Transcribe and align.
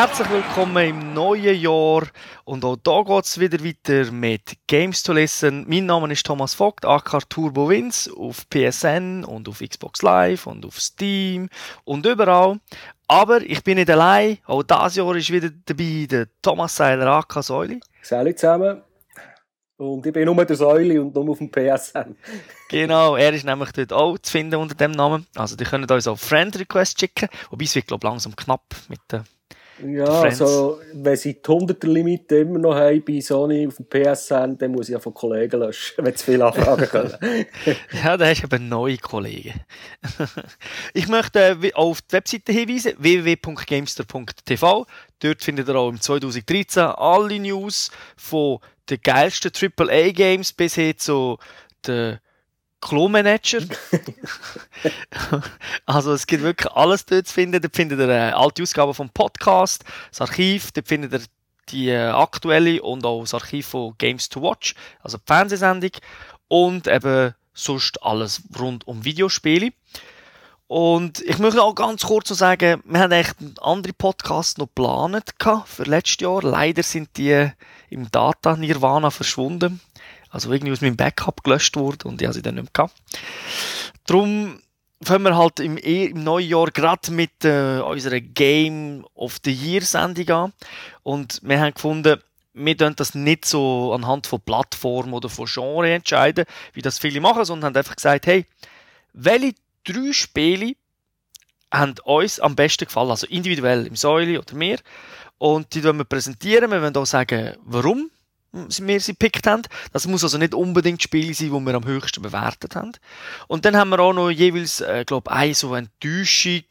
Herzlich 0.00 0.30
willkommen 0.30 0.88
im 0.88 1.12
neuen 1.12 1.60
Jahr 1.60 2.04
und 2.46 2.64
auch 2.64 2.78
hier 2.82 3.04
geht 3.04 3.24
es 3.26 3.38
wieder 3.38 3.62
weiter 3.62 4.10
mit 4.10 4.56
Games 4.66 5.02
to 5.02 5.12
Listen. 5.12 5.66
Mein 5.68 5.84
Name 5.84 6.10
ist 6.10 6.24
Thomas 6.24 6.54
Vogt, 6.54 6.86
AK 6.86 7.28
Turbo 7.28 7.68
Wins 7.68 8.10
auf 8.16 8.48
PSN 8.48 9.24
und 9.24 9.46
auf 9.46 9.58
Xbox 9.58 10.00
Live 10.00 10.46
und 10.46 10.64
auf 10.64 10.80
Steam 10.80 11.50
und 11.84 12.06
überall. 12.06 12.60
Aber 13.08 13.42
ich 13.42 13.62
bin 13.62 13.76
nicht 13.76 13.90
allein, 13.90 14.38
auch 14.46 14.62
dieses 14.62 14.96
Jahr 14.96 15.14
ist 15.16 15.30
wieder 15.30 15.50
dabei 15.66 16.06
der 16.10 16.28
Thomas 16.40 16.76
Seiler, 16.76 17.06
AK 17.06 17.42
Säuli. 17.42 17.80
Salut 18.00 18.38
zusammen. 18.38 18.80
Und 19.76 20.06
ich 20.06 20.12
bin 20.14 20.24
nur 20.24 20.46
der 20.46 20.56
Säule 20.56 21.02
und 21.02 21.14
nur 21.14 21.28
auf 21.28 21.38
dem 21.38 21.50
PSN. 21.50 22.16
genau, 22.70 23.16
er 23.16 23.34
ist 23.34 23.44
nämlich 23.44 23.72
dort 23.72 23.92
auch 23.92 24.16
zu 24.16 24.32
finden 24.32 24.60
unter 24.60 24.74
dem 24.74 24.92
Namen. 24.92 25.26
Also, 25.34 25.56
die 25.56 25.64
können 25.64 25.84
uns 25.84 26.08
auch 26.08 26.18
Friend 26.18 26.58
Request 26.58 26.98
schicken. 26.98 27.28
Wobei 27.50 27.64
es 27.64 27.74
wird, 27.74 27.88
glaube 27.88 28.06
ich, 28.06 28.10
langsam 28.10 28.34
knapp 28.34 28.64
mit 28.88 29.00
den 29.12 29.24
ja, 29.86 30.04
also, 30.04 30.80
wenn 30.92 31.16
sie 31.16 31.34
die 31.34 31.40
100er 31.40 31.86
Limite 31.86 32.36
immer 32.36 32.58
noch 32.58 32.74
haben 32.74 33.02
bei 33.04 33.20
Sony 33.20 33.66
auf 33.66 33.76
dem 33.76 33.86
PSN, 33.86 34.58
dann 34.58 34.72
muss 34.72 34.88
ich 34.88 34.92
ja 34.92 35.00
von 35.00 35.14
Kollegen 35.14 35.60
löschen, 35.60 36.04
wenn 36.04 36.16
sie 36.16 36.24
viele 36.24 36.46
Anfragen 36.46 36.86
können. 36.86 37.14
ja, 38.04 38.16
da 38.16 38.26
hast 38.26 38.42
du 38.42 38.46
eben 38.46 38.68
neue 38.68 38.98
Kollegen. 38.98 39.54
ich 40.94 41.08
möchte 41.08 41.58
äh, 41.62 41.72
auf 41.74 42.02
die 42.02 42.12
Webseite 42.12 42.52
hinweisen, 42.52 42.94
www.gamester.tv. 42.98 44.86
Dort 45.20 45.42
findet 45.42 45.68
ihr 45.68 45.76
auch 45.76 45.88
im 45.88 46.00
2013 46.00 46.82
alle 46.82 47.38
News 47.38 47.90
von 48.16 48.58
den 48.88 49.00
geilsten 49.02 49.52
AAA-Games 49.52 50.52
bis 50.52 50.74
hin 50.74 50.94
zu 50.96 51.38
den 51.86 52.18
Klo-Manager. 52.80 53.60
also 55.86 56.12
es 56.12 56.26
gibt 56.26 56.42
wirklich 56.42 56.70
alles 56.72 57.04
dort 57.06 57.26
zu 57.26 57.34
finden. 57.34 57.60
Dort 57.60 57.76
findet 57.76 57.98
ihr 57.98 58.04
eine 58.08 58.36
alte 58.36 58.62
Ausgabe 58.62 58.94
vom 58.94 59.10
Podcast, 59.10 59.84
das 60.10 60.20
Archiv, 60.20 60.72
dort 60.72 60.88
findet 60.88 61.12
ihr 61.12 61.20
die 61.68 61.88
äh, 61.88 62.08
aktuelle 62.08 62.82
und 62.82 63.04
auch 63.04 63.20
das 63.20 63.34
Archiv 63.34 63.68
von 63.68 63.94
Games 63.98 64.28
to 64.28 64.42
Watch, 64.42 64.74
also 65.02 65.18
die 65.18 65.24
Fernsehsendung 65.26 65.92
und 66.48 66.86
eben 66.88 67.34
sonst 67.54 68.02
alles 68.02 68.42
rund 68.58 68.86
um 68.86 69.04
Videospiele. 69.04 69.72
Und 70.66 71.20
ich 71.22 71.38
möchte 71.38 71.62
auch 71.62 71.74
ganz 71.74 72.02
kurz 72.02 72.30
noch 72.30 72.36
sagen, 72.36 72.80
wir 72.84 73.00
haben 73.00 73.10
echt 73.10 73.34
andere 73.60 73.92
Podcasts 73.92 74.56
noch 74.56 74.68
geplant 74.68 75.34
für 75.66 75.82
letztes 75.82 76.20
Jahr. 76.20 76.42
Leider 76.42 76.84
sind 76.84 77.16
die 77.16 77.50
im 77.88 78.08
Data 78.12 78.56
Nirvana 78.56 79.10
verschwunden. 79.10 79.80
Also 80.30 80.52
irgendwie 80.52 80.72
aus 80.72 80.80
meinem 80.80 80.96
Backup 80.96 81.42
gelöscht 81.44 81.76
wurde 81.76 82.08
und 82.08 82.20
ich 82.20 82.26
habe 82.26 82.34
sie 82.34 82.42
dann 82.42 82.54
nicht 82.54 82.64
mehr 82.64 82.72
gehabt. 82.72 82.94
Darum 84.06 84.60
fangen 85.02 85.24
wir 85.24 85.36
halt 85.36 85.60
im, 85.60 85.78
e, 85.78 86.06
im 86.06 86.22
neuen 86.22 86.48
Jahr 86.48 86.70
gerade 86.70 87.10
mit 87.10 87.44
äh, 87.44 87.80
unserer 87.80 88.20
Game 88.20 89.04
of 89.14 89.38
the 89.44 89.52
Year 89.52 89.82
Sendung 89.82 90.28
an. 90.30 90.52
Und 91.02 91.40
wir 91.42 91.60
haben 91.60 91.74
gefunden, 91.74 92.20
wir 92.52 92.76
können 92.76 92.96
das 92.96 93.14
nicht 93.14 93.44
so 93.44 93.92
anhand 93.92 94.26
von 94.26 94.40
Plattform 94.40 95.14
oder 95.14 95.28
von 95.28 95.46
Genre 95.46 95.90
entscheiden, 95.90 96.44
wie 96.72 96.82
das 96.82 96.98
viele 96.98 97.20
machen, 97.20 97.44
sondern 97.44 97.68
haben 97.68 97.76
einfach 97.76 97.96
gesagt, 97.96 98.26
hey, 98.26 98.46
welche 99.12 99.54
drei 99.84 100.12
Spiele 100.12 100.74
haben 101.72 101.94
uns 102.04 102.40
am 102.40 102.56
besten 102.56 102.86
gefallen, 102.86 103.10
also 103.10 103.26
individuell 103.28 103.86
im 103.86 103.96
Säule 103.96 104.40
oder 104.40 104.54
mir. 104.54 104.78
Und 105.38 105.74
die 105.74 105.82
wollen 105.84 105.98
wir 105.98 106.04
präsentieren. 106.04 106.70
Wir 106.70 106.82
wollen 106.82 106.96
auch 106.96 107.06
sagen, 107.06 107.56
warum 107.64 108.10
wir 108.52 109.00
sie 109.00 109.12
gepickt 109.12 109.46
haben. 109.46 109.62
Das 109.92 110.06
muss 110.06 110.24
also 110.24 110.38
nicht 110.38 110.54
unbedingt 110.54 110.98
das 110.98 111.04
Spiel 111.04 111.34
sein, 111.34 111.52
das 111.52 111.60
wir 111.60 111.74
am 111.74 111.84
höchsten 111.84 112.22
bewertet 112.22 112.74
haben. 112.74 112.92
Und 113.48 113.64
dann 113.64 113.76
haben 113.76 113.90
wir 113.90 114.00
auch 114.00 114.12
noch 114.12 114.30
jeweils, 114.30 114.80
äh, 114.80 115.04
glaube 115.06 115.30
eine 115.30 115.54
so 115.54 115.74
Enttäuschung 115.74 116.64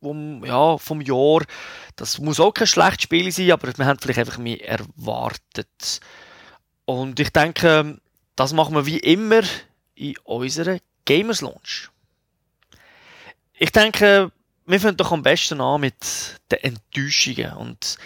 vom, 0.00 0.44
ja, 0.44 0.78
vom 0.78 1.00
Jahr. 1.00 1.42
Das 1.96 2.18
muss 2.18 2.40
auch 2.40 2.52
kein 2.52 2.66
schlechtes 2.66 3.02
Spiel 3.02 3.30
sein, 3.30 3.52
aber 3.52 3.76
wir 3.76 3.86
haben 3.86 3.98
vielleicht 4.00 4.18
einfach 4.18 4.38
mehr 4.38 4.66
erwartet. 4.66 6.00
Und 6.84 7.20
ich 7.20 7.30
denke, 7.30 8.00
das 8.36 8.52
machen 8.52 8.74
wir 8.74 8.86
wie 8.86 8.98
immer 8.98 9.42
in 9.94 10.16
unserer 10.24 10.78
Gamers 11.04 11.40
Launch. 11.40 11.90
Ich 13.52 13.70
denke, 13.70 14.32
wir 14.66 14.80
fangen 14.80 14.96
doch 14.96 15.12
am 15.12 15.22
besten 15.22 15.60
an 15.60 15.82
mit 15.82 16.40
den 16.50 16.58
Enttäuschungen 16.58 17.52
und 17.52 17.98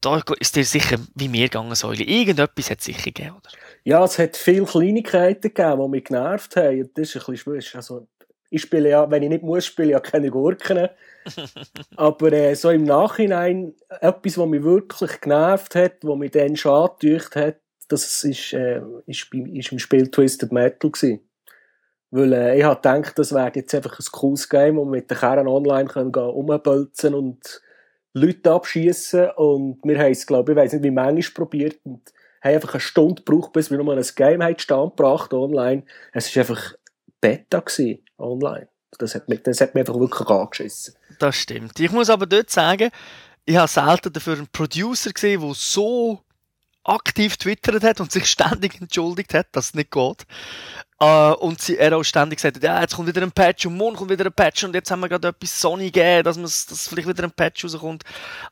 da 0.00 0.22
ist 0.38 0.56
dir 0.56 0.64
sicher 0.64 0.98
wie 1.14 1.28
mir 1.28 1.44
gegangen, 1.44 1.74
Säule. 1.74 2.04
Irgendetwas 2.04 2.70
hat 2.70 2.78
es 2.78 2.86
sicher 2.86 3.04
gegeben, 3.04 3.36
oder? 3.36 3.50
Ja, 3.84 4.04
es 4.04 4.18
hat 4.18 4.36
viele 4.36 4.64
Kleinigkeiten 4.64 5.54
gegeben, 5.54 5.82
die 5.82 5.88
mich 5.88 6.04
genervt 6.04 6.56
haben. 6.56 6.90
Das 6.94 7.08
ist 7.08 7.16
ein 7.16 7.18
bisschen 7.18 7.36
schwierig. 7.36 7.74
Also, 7.74 8.06
ich 8.50 8.62
spiele 8.62 8.88
ja, 8.88 9.10
wenn 9.10 9.22
ich 9.22 9.28
nicht 9.28 9.42
muss, 9.42 9.66
spiele 9.66 9.88
ich 9.88 9.92
ja 9.92 10.00
keine 10.00 10.30
Gurken. 10.30 10.88
Aber 11.96 12.32
äh, 12.32 12.54
so 12.54 12.70
im 12.70 12.84
Nachhinein, 12.84 13.74
etwas, 14.00 14.38
was 14.38 14.48
mich 14.48 14.62
wirklich 14.62 15.20
genervt 15.20 15.74
hat, 15.74 15.96
was 16.02 16.18
mich 16.18 16.30
dann 16.32 16.56
schade 16.56 17.20
hat, 17.34 17.56
das 17.88 18.24
ist, 18.24 18.52
äh, 18.52 18.80
ist, 19.06 19.32
ist 19.34 19.72
im 19.72 19.78
Spiel 19.78 20.10
Twisted 20.10 20.52
Metal 20.52 20.90
gewesen. 20.90 21.20
Weil 22.10 22.32
äh, 22.32 22.58
ich 22.58 22.64
habe 22.64 22.76
gedacht, 22.76 23.18
das 23.18 23.32
wäre 23.32 23.52
jetzt 23.54 23.74
einfach 23.74 23.98
ein 23.98 24.06
cooles 24.10 24.48
Game, 24.48 24.76
wo 24.76 24.84
wir 24.84 24.90
mit 24.90 25.10
den 25.10 25.18
Kernen 25.18 25.46
online 25.46 25.88
können 25.88 26.12
gehen, 26.12 27.14
und 27.14 27.62
Leute 28.12 28.50
abschießen 28.50 29.30
und 29.36 29.80
wir 29.84 29.98
haben 29.98 30.12
es, 30.12 30.26
glaube 30.26 30.52
ich, 30.52 30.58
ich 30.58 30.64
weiß 30.64 30.72
nicht, 30.74 30.84
wie 30.84 30.90
manchmal 30.90 31.34
probiert 31.34 31.78
und 31.84 32.00
haben 32.42 32.54
einfach 32.54 32.74
eine 32.74 32.80
Stunde 32.80 33.22
gebraucht, 33.22 33.52
bis 33.52 33.70
wir 33.70 33.78
nochmal 33.78 33.98
ein 33.98 34.06
Game 34.16 34.42
haben 34.42 34.58
stand 34.58 34.96
gebracht 34.96 35.32
online. 35.32 35.84
Es 36.12 36.34
war 36.34 36.42
einfach 36.42 36.74
Beta 37.20 37.60
gewesen, 37.60 38.00
online. 38.18 38.68
Das 38.98 39.14
hat, 39.14 39.28
mich, 39.28 39.42
das 39.42 39.60
hat 39.60 39.74
mich 39.74 39.82
einfach 39.82 39.98
wirklich 39.98 40.28
angeschissen. 40.28 40.94
Das 41.18 41.36
stimmt. 41.36 41.78
Ich 41.78 41.92
muss 41.92 42.10
aber 42.10 42.26
dort 42.26 42.50
sagen, 42.50 42.90
ich 43.44 43.56
habe 43.56 43.68
selten 43.68 44.12
dafür 44.12 44.34
einen 44.34 44.48
Producer 44.48 45.12
gesehen, 45.12 45.40
der 45.40 45.54
so 45.54 46.20
aktiv 46.84 47.36
twittert 47.36 47.82
hat 47.82 48.00
und 48.00 48.10
sich 48.10 48.26
ständig 48.26 48.80
entschuldigt 48.80 49.34
hat, 49.34 49.48
dass 49.52 49.66
es 49.66 49.74
nicht 49.74 49.90
geht. 49.90 50.26
Uh, 51.02 51.34
und 51.40 51.62
sie, 51.62 51.78
er 51.78 51.96
auch 51.96 52.02
ständig 52.02 52.38
gesagt 52.38 52.56
hat, 52.56 52.62
ja, 52.62 52.78
jetzt 52.80 52.94
kommt 52.94 53.08
wieder 53.08 53.22
ein 53.22 53.32
Patch 53.32 53.64
und 53.64 53.76
morgen 53.76 53.96
kommt 53.96 54.10
wieder 54.10 54.26
ein 54.26 54.32
Patch 54.34 54.64
und 54.64 54.74
jetzt 54.74 54.90
haben 54.90 55.00
wir 55.00 55.08
gerade 55.08 55.28
etwas 55.28 55.58
Sony 55.58 55.86
gegeben, 55.90 56.24
dass, 56.24 56.66
dass 56.66 56.88
vielleicht 56.88 57.08
wieder 57.08 57.24
ein 57.24 57.30
Patch 57.30 57.64
rauskommt. 57.64 58.04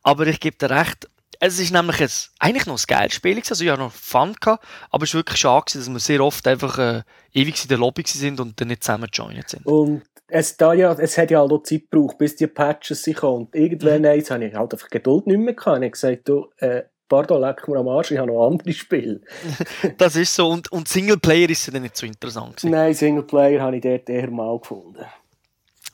Aber 0.03 0.27
ich 0.27 0.41
gebe 0.41 0.57
dir 0.57 0.71
recht, 0.71 1.11
es 1.41 1.59
ist 1.59 1.73
nämlich 1.73 2.01
ein, 2.01 2.09
eigentlich 2.39 2.67
noch 2.67 2.79
ein 2.79 2.85
geiles 2.87 3.15
Spiel 3.15 3.37
also 3.37 3.63
ich 3.63 3.71
habe 3.71 3.83
noch 3.83 3.93
Fun 3.93 4.35
gehabt, 4.41 4.65
aber 4.91 5.05
es 5.05 5.11
ist 5.11 5.15
wirklich 5.15 5.39
schade 5.39 5.67
gewesen, 5.67 5.79
dass 5.79 5.91
wir 5.91 6.01
sehr 6.01 6.25
oft 6.25 6.47
einfach 6.49 6.79
äh, 6.79 7.03
ewig 7.33 7.63
in 7.63 7.69
der 7.69 7.79
Lobby 7.79 8.03
sind 8.07 8.41
und 8.41 8.59
dann 8.59 8.69
nicht 8.69 8.83
zusammen 8.83 9.09
joined 9.13 9.49
sind. 9.49 9.67
Und 9.67 10.03
es, 10.27 10.57
da 10.57 10.73
ja, 10.73 10.93
es 10.93 11.17
hat 11.17 11.31
ja 11.31 11.41
halt 11.41 11.53
auch 11.53 11.63
Zeit 11.63 11.91
gebraucht, 11.91 12.19
bis 12.19 12.37
die 12.37 12.47
Patches 12.47 13.03
sich 13.03 13.17
kommen. 13.17 13.47
Und 13.47 13.55
irgendwann 13.55 14.03
mhm. 14.03 14.07
habe 14.07 14.47
ich 14.47 14.55
halt 14.55 14.73
einfach 14.73 14.89
Geduld 14.89 15.27
nicht 15.27 15.39
mehr 15.39 15.55
gehabt. 15.55 15.79
Ich 15.79 15.83
habe 15.83 15.91
gesagt, 15.91 16.29
du, 16.29 16.49
äh, 16.59 16.83
pardon, 17.09 17.41
leck 17.41 17.67
mir 17.69 17.79
am 17.79 17.89
Arsch, 17.89 18.11
ich 18.11 18.19
habe 18.19 18.31
noch 18.31 18.47
andere 18.47 18.73
Spiele. 18.73 19.21
das 19.99 20.17
ist 20.17 20.35
so. 20.35 20.49
Und, 20.49 20.71
und 20.71 20.89
Singleplayer 20.89 21.49
ist 21.51 21.67
ja 21.67 21.73
dann 21.73 21.83
nicht 21.83 21.97
so 21.97 22.07
interessant 22.07 22.57
gewesen. 22.57 22.71
Nein, 22.71 22.95
Singleplayer 22.95 23.63
habe 23.63 23.77
ich 23.77 23.83
dort 23.83 24.09
eher 24.09 24.31
mal 24.31 24.59
gefunden. 24.59 25.05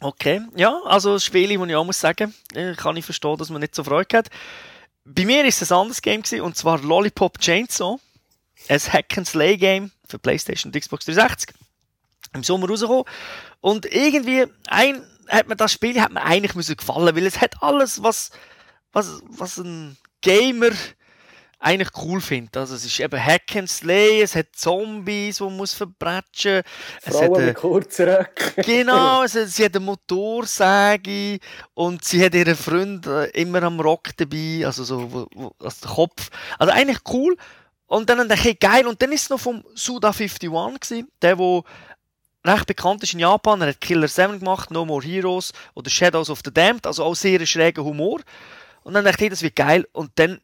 Okay, 0.01 0.43
ja, 0.57 0.81
also 0.85 1.19
Spiele, 1.19 1.59
wo 1.59 1.65
ich 1.65 1.75
auch 1.75 1.85
muss 1.85 2.01
sagen, 2.01 2.35
äh, 2.55 2.75
kann 2.75 2.97
ich 2.97 3.05
verstehen, 3.05 3.37
dass 3.39 3.51
man 3.51 3.61
nicht 3.61 3.75
so 3.75 3.85
Freude 3.85 4.19
hat. 4.19 4.29
Bei 5.05 5.25
mir 5.25 5.45
ist 5.45 5.63
es 5.63 5.71
ein 5.71 5.79
anderes 5.79 6.03
Game 6.03 6.23
gewesen, 6.23 6.43
und 6.43 6.57
zwar 6.57 6.81
Lollipop 6.81 7.39
Chainsaw. 7.39 7.99
Ein 8.69 8.81
Hack-and-Slay-Game 8.81 9.91
für 10.07 10.19
PlayStation 10.19 10.73
und 10.73 10.81
Xbox 10.81 11.05
360. 11.05 11.55
Im 12.35 12.43
Sommer 12.43 12.69
rausgekommen. 12.69 13.05
Und 13.61 13.87
irgendwie, 13.87 14.47
ein, 14.69 15.03
hat 15.29 15.49
mir 15.49 15.57
das 15.57 15.73
Spiel 15.73 16.01
hat 16.01 16.13
mir 16.13 16.23
eigentlich 16.23 16.55
müssen 16.55 16.77
gefallen, 16.77 17.15
weil 17.15 17.27
es 17.27 17.41
hat 17.41 17.63
alles, 17.63 18.03
was, 18.03 18.31
was, 18.93 19.23
was 19.29 19.59
ein 19.59 19.97
Gamer 20.23 20.71
eigentlich 21.59 21.91
cool 22.03 22.21
finde. 22.21 22.61
Also 22.61 22.75
es 22.75 22.85
ist 22.85 23.01
eben 23.01 23.23
Hack 23.23 23.57
and 23.57 23.69
Slay, 23.69 24.23
es 24.23 24.35
hat 24.35 24.49
Zombies, 24.55 25.39
die 25.39 25.45
man 25.45 25.57
muss 25.57 25.75
verbrechen. 25.75 26.63
Es 27.03 27.17
Frauen 27.17 27.37
hat 27.37 27.47
mit 27.47 27.57
kurzen 27.57 28.09
Röcken. 28.09 28.53
Genau, 28.65 29.23
es 29.23 29.35
hat, 29.35 29.49
sie 29.49 29.65
hat 29.65 29.77
eine 29.77 29.85
Motorsäge 29.85 31.39
und 31.75 32.05
sie 32.05 32.25
hat 32.25 32.35
ihren 32.35 32.57
Freund 32.57 33.07
äh, 33.07 33.27
immer 33.31 33.63
am 33.63 33.81
Rock 33.81 34.17
dabei, 34.17 34.63
also 34.65 34.85
so 34.85 35.29
der 35.63 35.91
Kopf. 35.91 36.31
Also 36.59 36.73
eigentlich 36.73 37.01
cool. 37.13 37.37
Und 37.87 38.09
dann 38.11 38.29
dachte 38.29 38.51
ich, 38.51 38.59
geil. 38.59 38.87
Und 38.87 39.01
dann 39.03 39.13
ist 39.13 39.23
es 39.23 39.31
noch 39.31 39.41
vom 39.41 39.63
Suda51 39.77 40.39
gewesen, 40.81 41.09
der, 41.23 41.39
wo 41.39 41.65
recht 42.45 42.67
bekannt 42.67 43.03
ist 43.03 43.15
in 43.15 43.21
Japan. 43.21 43.61
Er 43.61 43.69
hat 43.69 43.81
Killer 43.81 44.09
7 44.09 44.39
gemacht, 44.39 44.71
No 44.71 44.85
More 44.85 45.05
Heroes 45.05 45.53
oder 45.75 45.91
Shadows 45.91 46.31
of 46.31 46.41
the 46.45 46.53
Damned, 46.53 46.87
also 46.87 47.05
auch 47.05 47.15
sehr 47.15 47.45
schräger 47.47 47.85
Humor. 47.85 48.21
Und 48.83 48.95
dann 48.95 49.05
dachte 49.05 49.25
ich, 49.25 49.31
das 49.31 49.43
wird 49.43 49.57
geil. 49.57 49.87
Und 49.93 50.11
dann 50.17 50.41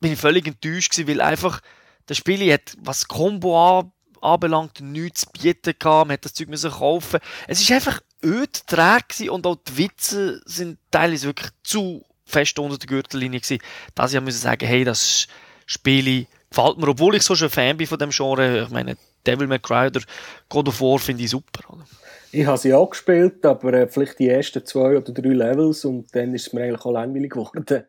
bin 0.00 0.12
ich 0.12 0.18
völlig 0.18 0.46
enttäuscht 0.46 0.92
gewesen, 0.92 1.08
weil 1.08 1.20
einfach 1.20 1.60
das 2.06 2.16
Spiel 2.16 2.52
hat, 2.52 2.76
was 2.80 3.06
Combo 3.06 3.92
anbelangt, 4.20 4.80
nichts 4.80 5.22
zu 5.22 5.30
bieten 5.30 5.74
gehabt, 5.78 6.08
man 6.08 6.14
hat 6.14 6.24
das 6.24 6.34
Zeug 6.34 6.48
müssen 6.48 6.70
kaufen. 6.70 7.20
Es 7.46 7.60
ist 7.60 7.70
einfach 7.70 8.00
öd, 8.24 8.66
träge 8.66 9.30
und 9.30 9.46
auch 9.46 9.56
die 9.56 9.78
Witze 9.78 10.42
sind 10.44 10.78
teilweise 10.90 11.28
wirklich 11.28 11.50
zu 11.62 12.04
fest 12.24 12.58
unter 12.58 12.78
der 12.78 12.86
Gürtellinie 12.86 13.40
gewesen, 13.40 13.62
dass 13.94 14.12
ich 14.12 14.20
müssen 14.20 14.40
sagen, 14.40 14.66
hey, 14.66 14.84
das 14.84 15.26
Spiel 15.66 16.26
gefällt 16.50 16.78
mir, 16.78 16.88
obwohl 16.88 17.14
ich 17.14 17.22
so 17.22 17.34
schon 17.34 17.50
Fan 17.50 17.76
bin 17.76 17.86
von 17.86 17.98
dem 17.98 18.10
Genre. 18.10 18.64
Ich 18.64 18.70
meine, 18.70 18.96
Devil 19.26 19.46
May 19.46 19.58
Cry 19.58 19.86
oder 19.86 20.00
God 20.48 20.68
of 20.68 20.80
War 20.80 20.98
finde 20.98 21.22
ich 21.22 21.30
super. 21.30 21.72
Oder? 21.72 21.84
Ich 22.32 22.46
habe 22.46 22.58
sie 22.58 22.74
auch 22.74 22.90
gespielt, 22.90 23.44
aber 23.44 23.72
äh, 23.74 23.88
vielleicht 23.88 24.18
die 24.18 24.28
ersten 24.28 24.64
zwei 24.64 24.96
oder 24.96 25.12
drei 25.12 25.30
Levels 25.30 25.84
und 25.84 26.14
dann 26.14 26.34
ist 26.34 26.48
es 26.48 26.52
mir 26.52 26.64
eigentlich 26.64 26.84
auch 26.84 26.92
langweilig 26.92 27.32
geworden. 27.32 27.84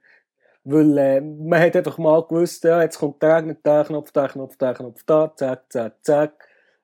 Weil 0.64 0.98
äh, 0.98 1.22
man 1.22 1.60
hat 1.60 1.76
einfach 1.76 1.98
mal 1.98 2.24
gewusst, 2.24 2.64
ja, 2.64 2.82
jetzt 2.82 3.00
kommt 3.00 3.22
der, 3.22 3.42
der 3.42 3.86
Knopf, 3.86 4.12
der 4.12 4.30
Knopf, 4.30 4.58
der 4.58 4.74
Knopf, 4.76 5.04
da, 5.06 5.34
zack, 5.36 5.64
zack, 5.70 5.96
zack. 6.04 6.34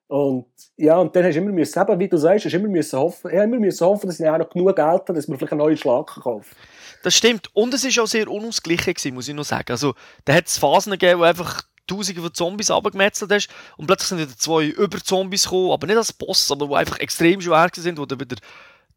Und 0.08 0.46
ja, 0.76 0.96
und 0.96 1.14
dann 1.14 1.24
hast 1.24 1.34
du 1.34 1.40
immer 1.40 1.52
müssen, 1.52 1.80
eben, 1.80 1.98
wie 1.98 2.08
du 2.08 2.16
sagst, 2.16 2.46
hast 2.46 2.54
immer 2.54 2.68
müssen 2.68 2.98
hoffen, 2.98 3.30
ja, 3.32 3.44
immer 3.44 3.58
müssen 3.58 3.86
hoffen, 3.86 4.06
dass 4.06 4.18
ich 4.18 4.26
auch 4.26 4.38
noch 4.38 4.48
genug 4.48 4.74
Geld 4.74 4.88
habe, 4.88 5.12
dass 5.12 5.28
man 5.28 5.36
vielleicht 5.38 5.52
einen 5.52 5.60
neuen 5.60 5.76
Schlag 5.76 6.06
kaufen 6.06 6.56
Das 7.04 7.14
stimmt. 7.14 7.54
Und 7.54 7.74
es 7.74 7.84
war 7.84 8.04
auch 8.04 8.08
sehr 8.08 8.28
unausgeglichen, 8.28 9.14
muss 9.14 9.28
ich 9.28 9.34
noch 9.34 9.44
sagen. 9.44 9.70
Also, 9.70 9.94
da 10.24 10.34
hat 10.34 10.46
es 10.46 10.58
Phasen 10.58 10.92
gegeben, 10.92 11.20
wo 11.20 11.24
einfach 11.24 11.62
Tausende 11.86 12.20
von 12.20 12.34
Zombies 12.34 12.70
abgemetzelt 12.70 13.32
hast 13.32 13.48
und 13.78 13.86
plötzlich 13.86 14.08
sind 14.08 14.18
wieder 14.18 14.36
zwei 14.36 14.66
Über-Zombies 14.66 15.44
gekommen, 15.44 15.72
aber 15.72 15.86
nicht 15.86 15.96
als 15.96 16.12
Boss, 16.12 16.50
aber 16.52 16.68
wo 16.68 16.74
einfach 16.74 16.98
extrem 17.00 17.40
schwer 17.40 17.70
sind, 17.74 17.98
wo 17.98 18.04
du 18.04 18.20
wieder 18.20 18.36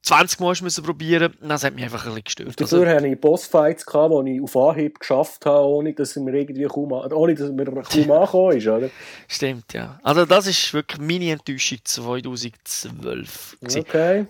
20 0.03 0.39
Mal 0.39 0.55
müssen 0.61 0.83
probieren 0.83 1.31
musste. 1.31 1.47
Das 1.47 1.63
hat 1.63 1.75
mich 1.75 1.83
einfach 1.83 2.05
ein 2.05 2.09
bisschen 2.09 2.23
gestört. 2.23 2.59
Dafür 2.61 2.79
also, 2.79 2.95
hatte 2.95 3.07
ich 3.07 3.19
Bossfights, 3.19 3.85
gehabt, 3.85 4.13
die 4.25 4.37
ich 4.37 4.41
auf 4.41 4.57
Anhieb 4.57 4.99
geschafft 4.99 5.45
habe, 5.45 5.65
ohne 5.65 5.93
dass 5.93 6.15
mir 6.15 6.33
irgendwie 6.33 6.63
kaum, 6.63 6.91
ohne 6.91 7.35
dass 7.35 7.51
mir 7.51 7.65
kaum 7.65 8.11
angekommen 8.11 8.57
ist, 8.57 8.67
oder? 8.67 8.89
Stimmt, 9.27 9.73
ja. 9.73 9.99
Also 10.01 10.25
das 10.25 10.47
ist 10.47 10.73
wirklich 10.73 10.99
meine 10.99 11.31
Enttäuschung 11.31 11.79
2012. 11.83 13.57
Okay. 13.77 14.25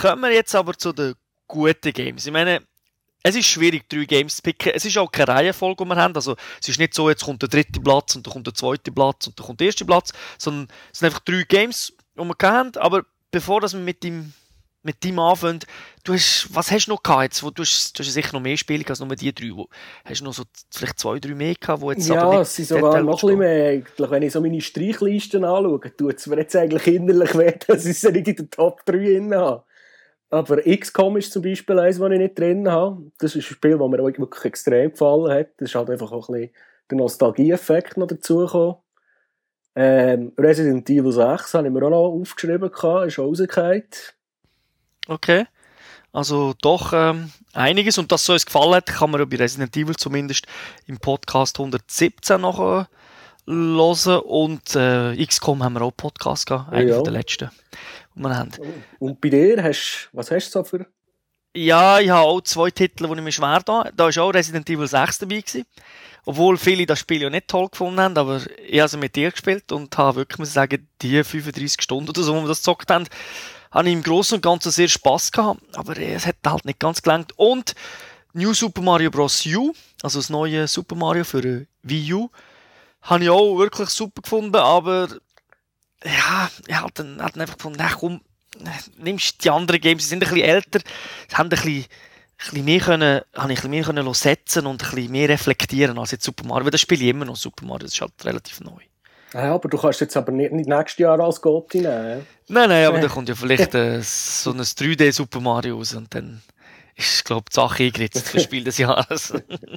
Kommen 0.00 0.22
wir 0.22 0.32
jetzt 0.32 0.54
aber 0.54 0.74
zu 0.74 0.92
den 0.92 1.14
guten 1.48 1.92
Games. 1.92 2.26
Ich 2.26 2.32
meine, 2.32 2.62
es 3.24 3.36
ist 3.36 3.46
schwierig, 3.46 3.88
drei 3.88 4.04
Games 4.04 4.36
zu 4.36 4.42
picken. 4.42 4.72
Es 4.74 4.84
ist 4.84 4.98
auch 4.98 5.10
keine 5.10 5.28
Reihenfolge, 5.28 5.84
die 5.84 5.90
wir 5.90 5.96
haben. 5.96 6.14
Also, 6.14 6.36
es 6.60 6.68
ist 6.68 6.78
nicht 6.78 6.94
so, 6.94 7.08
jetzt 7.08 7.24
kommt 7.24 7.42
der 7.42 7.48
dritte 7.48 7.80
Platz 7.80 8.16
und 8.16 8.26
dann 8.26 8.32
kommt 8.32 8.46
der 8.46 8.54
zweite 8.54 8.90
Platz 8.90 9.26
und 9.26 9.38
dann 9.38 9.46
kommt 9.46 9.60
der 9.60 9.66
erste 9.66 9.84
Platz, 9.84 10.12
sondern 10.38 10.68
es 10.92 10.98
sind 10.98 11.06
einfach 11.06 11.20
drei 11.20 11.42
Games, 11.42 11.92
die 12.16 12.22
wir 12.22 12.34
haben. 12.42 12.72
Aber 12.76 13.04
bevor 13.30 13.60
dass 13.60 13.74
wir 13.74 13.80
mit 13.80 14.02
dem 14.02 14.32
mit 14.82 15.04
deinem 15.04 15.20
anfangen, 15.20 15.60
du 16.04 16.12
hast, 16.12 16.48
was 16.52 16.70
hast 16.70 16.86
du 16.86 16.92
noch 16.92 17.02
gehabt 17.02 17.22
jetzt? 17.22 17.42
Wo, 17.42 17.50
du, 17.50 17.62
hast, 17.62 17.98
du 17.98 18.02
hast 18.02 18.12
sicher 18.12 18.32
noch 18.32 18.40
mehr 18.42 18.56
Spiele 18.56 18.84
als 18.88 19.00
nur 19.00 19.14
die 19.14 19.34
drei. 19.34 19.50
Wo, 19.54 19.68
hast 20.04 20.20
du 20.20 20.24
noch 20.24 20.32
so 20.32 20.42
vielleicht 20.70 20.98
zwei, 20.98 21.18
drei 21.18 21.34
mehr 21.34 21.54
gehabt, 21.54 21.80
wo 21.80 21.92
jetzt 21.92 22.08
ja, 22.08 22.20
aber 22.20 22.38
nicht 22.38 22.42
es 22.42 22.56
sind 22.56 22.68
sogar 22.68 23.02
noch 23.02 23.12
ein 23.12 23.26
bisschen 23.26 23.38
mehr 23.38 23.68
eigentlich. 23.68 24.10
Wenn 24.10 24.22
ich 24.22 24.32
so 24.32 24.40
meine 24.40 24.60
Streichlisten 24.60 25.44
anschaue, 25.44 25.96
tut 25.96 26.16
es 26.16 26.26
mir 26.26 26.38
jetzt 26.38 26.56
eigentlich 26.56 26.86
innerlich 26.88 27.36
weh, 27.38 27.52
dass 27.66 27.86
ich 27.86 27.98
sie 27.98 28.10
nicht 28.12 28.28
in 28.28 28.36
den 28.36 28.50
Top 28.50 28.84
3 28.84 28.92
drin 28.92 29.34
habe. 29.34 29.64
Aber 30.30 30.62
XCOM 30.62 31.18
ist 31.18 31.32
zum 31.32 31.42
Beispiel 31.42 31.78
eins, 31.78 31.98
das 31.98 32.10
ich 32.10 32.18
nicht 32.18 32.38
drin 32.38 32.70
habe. 32.70 33.02
Das 33.18 33.36
ist 33.36 33.50
ein 33.50 33.54
Spiel, 33.54 33.78
das 33.78 33.88
mir 33.88 34.00
auch 34.00 34.06
wirklich 34.06 34.44
extrem 34.46 34.90
gefallen 34.90 35.30
hat. 35.30 35.48
Das 35.58 35.68
ist 35.68 35.74
halt 35.74 35.90
einfach 35.90 36.10
auch 36.10 36.28
ein 36.30 36.34
bisschen 36.34 36.54
der 36.90 36.98
Nostalgie-Effekt 36.98 37.98
noch 37.98 38.06
dazugekommen. 38.06 38.76
Ähm, 39.74 40.32
Resident 40.38 40.88
Evil 40.88 41.12
6 41.12 41.54
habe 41.54 41.66
ich 41.66 41.72
mir 41.72 41.82
auch 41.84 41.90
noch 41.90 42.20
aufgeschrieben, 42.20 42.70
ist 42.70 43.18
auch 43.18 43.26
rausgekommen. 43.26 43.84
Okay. 45.08 45.46
Also 46.12 46.54
doch 46.60 46.92
ähm, 46.92 47.32
einiges. 47.52 47.98
Und 47.98 48.12
dass 48.12 48.24
so 48.24 48.32
uns 48.32 48.46
gefallen 48.46 48.74
hat, 48.74 48.86
kann 48.86 49.10
man 49.10 49.20
ja 49.20 49.24
bei 49.24 49.36
Resident 49.36 49.76
Evil 49.76 49.96
zumindest 49.96 50.46
im 50.86 50.98
Podcast 50.98 51.58
117 51.58 52.40
noch 52.40 52.58
hören. 52.58 52.86
Und 53.46 54.76
äh, 54.76 55.26
XCOM 55.26 55.64
haben 55.64 55.72
wir 55.74 55.82
auch 55.82 55.96
Podcast 55.96 56.46
gehabt, 56.46 56.72
einer 56.72 56.90
ja. 56.90 57.02
der 57.02 57.12
letzten 57.12 57.50
die 58.14 58.22
wir 58.22 58.36
haben. 58.36 58.50
Und 58.98 59.20
bei 59.20 59.30
dir, 59.30 59.62
hast, 59.62 60.08
was 60.12 60.30
hast 60.30 60.54
du 60.54 60.60
so 60.60 60.64
für? 60.64 60.86
Ja, 61.54 62.00
ich 62.00 62.10
habe 62.10 62.26
auch 62.26 62.40
zwei 62.40 62.70
Titel, 62.70 63.06
die 63.08 63.14
ich 63.14 63.20
mir 63.20 63.32
schwer 63.32 63.60
da. 63.64 63.90
Da 63.94 64.04
war 64.04 64.24
auch 64.24 64.30
Resident 64.30 64.68
Evil 64.70 64.86
6 64.86 65.18
dabei. 65.18 65.40
Gewesen. 65.40 65.66
Obwohl 66.24 66.56
viele 66.56 66.86
das 66.86 67.00
Spiel 67.00 67.20
ja 67.20 67.30
nicht 67.30 67.48
toll 67.48 67.68
gefunden 67.68 68.00
haben, 68.00 68.16
aber 68.16 68.40
ich 68.64 68.78
habe 68.78 68.86
es 68.86 68.96
mit 68.96 69.16
dir 69.16 69.32
gespielt 69.32 69.72
und 69.72 69.96
habe 69.98 70.18
wirklich, 70.18 70.38
muss 70.38 70.48
ich 70.48 70.54
sagen, 70.54 70.88
die 71.02 71.24
35 71.24 71.82
Stunden 71.82 72.08
oder 72.10 72.22
so, 72.22 72.34
wo 72.34 72.40
wir 72.42 72.48
das 72.48 72.58
gezockt 72.58 72.90
haben, 72.90 73.08
habe 73.72 73.88
ich 73.88 73.94
im 73.94 74.02
Großen 74.02 74.36
und 74.36 74.42
Ganzen 74.42 74.70
sehr 74.70 74.88
Spass 74.88 75.32
gehabt. 75.32 75.60
Aber 75.74 75.96
es 75.96 76.26
hat 76.26 76.36
halt 76.46 76.64
nicht 76.64 76.78
ganz 76.78 77.02
gelangt. 77.02 77.32
Und 77.36 77.74
New 78.34 78.54
Super 78.54 78.82
Mario 78.82 79.10
Bros. 79.10 79.44
U, 79.46 79.74
also 80.02 80.18
das 80.18 80.30
neue 80.30 80.68
Super 80.68 80.94
Mario 80.94 81.24
für 81.24 81.66
Wii 81.82 82.14
U, 82.14 82.30
habe 83.02 83.24
ich 83.24 83.30
auch 83.30 83.58
wirklich 83.58 83.90
super 83.90 84.22
gefunden, 84.22 84.56
aber 84.56 85.08
ja, 86.04 86.50
ich 86.66 86.74
habe 86.74 86.92
dann, 86.94 87.20
hab 87.20 87.32
dann 87.32 87.42
einfach 87.42 87.56
gefunden, 87.56 87.80
ach 87.82 87.98
komm, 87.98 88.20
nimmst 88.96 89.44
die 89.44 89.50
anderen 89.50 89.80
Games, 89.80 90.04
die 90.04 90.08
sind 90.08 90.22
ein 90.22 90.30
bisschen 90.30 90.48
älter, 90.48 90.80
haben 91.32 91.46
ein 91.46 91.50
bisschen, 91.50 91.86
ein 92.52 92.64
mehr 92.64 92.80
können, 92.80 93.20
habe 93.34 93.52
ich 93.52 93.64
ein 93.64 93.70
mehr 93.70 93.84
können 93.84 94.14
setzen 94.14 94.66
und 94.66 94.82
ein 94.82 94.90
bisschen 94.90 95.12
mehr 95.12 95.28
reflektieren 95.28 95.98
als 95.98 96.12
jetzt 96.12 96.24
Super 96.24 96.46
Mario, 96.46 96.64
weil 96.64 96.70
das 96.70 96.80
spiele 96.80 97.02
ich 97.02 97.08
immer 97.08 97.24
noch 97.24 97.36
Super 97.36 97.66
Mario, 97.66 97.86
das 97.86 97.94
ist 97.94 98.00
halt 98.00 98.12
relativ 98.24 98.60
neu. 98.60 98.80
Ja, 99.34 99.54
aber 99.54 99.68
du 99.68 99.78
kannst 99.78 100.00
jetzt 100.00 100.16
aber 100.16 100.32
nicht, 100.32 100.52
nicht 100.52 100.68
nächstes 100.68 100.98
Jahr 100.98 101.18
als 101.20 101.40
Gotti 101.40 101.80
nehmen. 101.80 102.26
Nein, 102.48 102.68
nein, 102.68 102.86
aber 102.86 103.00
da 103.00 103.08
kommt 103.08 103.28
ja 103.28 103.34
vielleicht 103.34 103.74
äh, 103.74 104.00
so 104.02 104.50
ein 104.50 104.60
3D 104.60 105.12
Super 105.12 105.40
Mario 105.40 105.76
raus 105.76 105.94
und 105.94 106.14
dann 106.14 106.42
ist, 106.96 107.24
glaube 107.24 107.44
ich, 107.48 107.52
die 107.52 107.60
Sache 107.60 107.84
eingeritzt 107.84 108.28
für 108.28 108.40
Spiel 108.40 108.64
des 108.64 108.78
Jahres. 108.78 109.32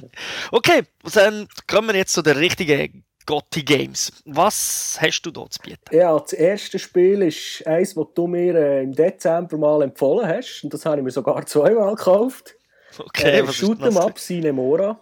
okay, 0.52 0.82
dann 1.14 1.48
kommen 1.66 1.88
wir 1.88 1.96
jetzt 1.96 2.12
zu 2.12 2.22
der 2.22 2.36
richtigen 2.36 3.04
Gotti 3.24 3.62
Games. 3.64 4.12
Was 4.24 4.98
hast 5.00 5.22
du 5.22 5.30
da 5.30 5.46
zu 5.50 5.58
bieten? 5.60 5.80
Ja, 5.90 6.18
das 6.18 6.32
erste 6.32 6.78
Spiel 6.78 7.22
ist 7.22 7.66
eins, 7.66 7.94
das 7.94 8.06
du 8.14 8.26
mir 8.26 8.54
äh, 8.54 8.82
im 8.82 8.92
Dezember 8.92 9.58
mal 9.58 9.82
empfohlen 9.82 10.28
hast. 10.28 10.62
Und 10.62 10.72
das 10.72 10.86
habe 10.86 10.98
ich 10.98 11.04
mir 11.04 11.10
sogar 11.10 11.44
zweimal 11.46 11.94
gekauft. 11.96 12.54
Okay, 12.98 13.40
äh, 13.40 13.46
was 13.46 13.56
Shoot'em 13.56 13.98
Up 13.98 14.18
Cinemora. 14.18 15.00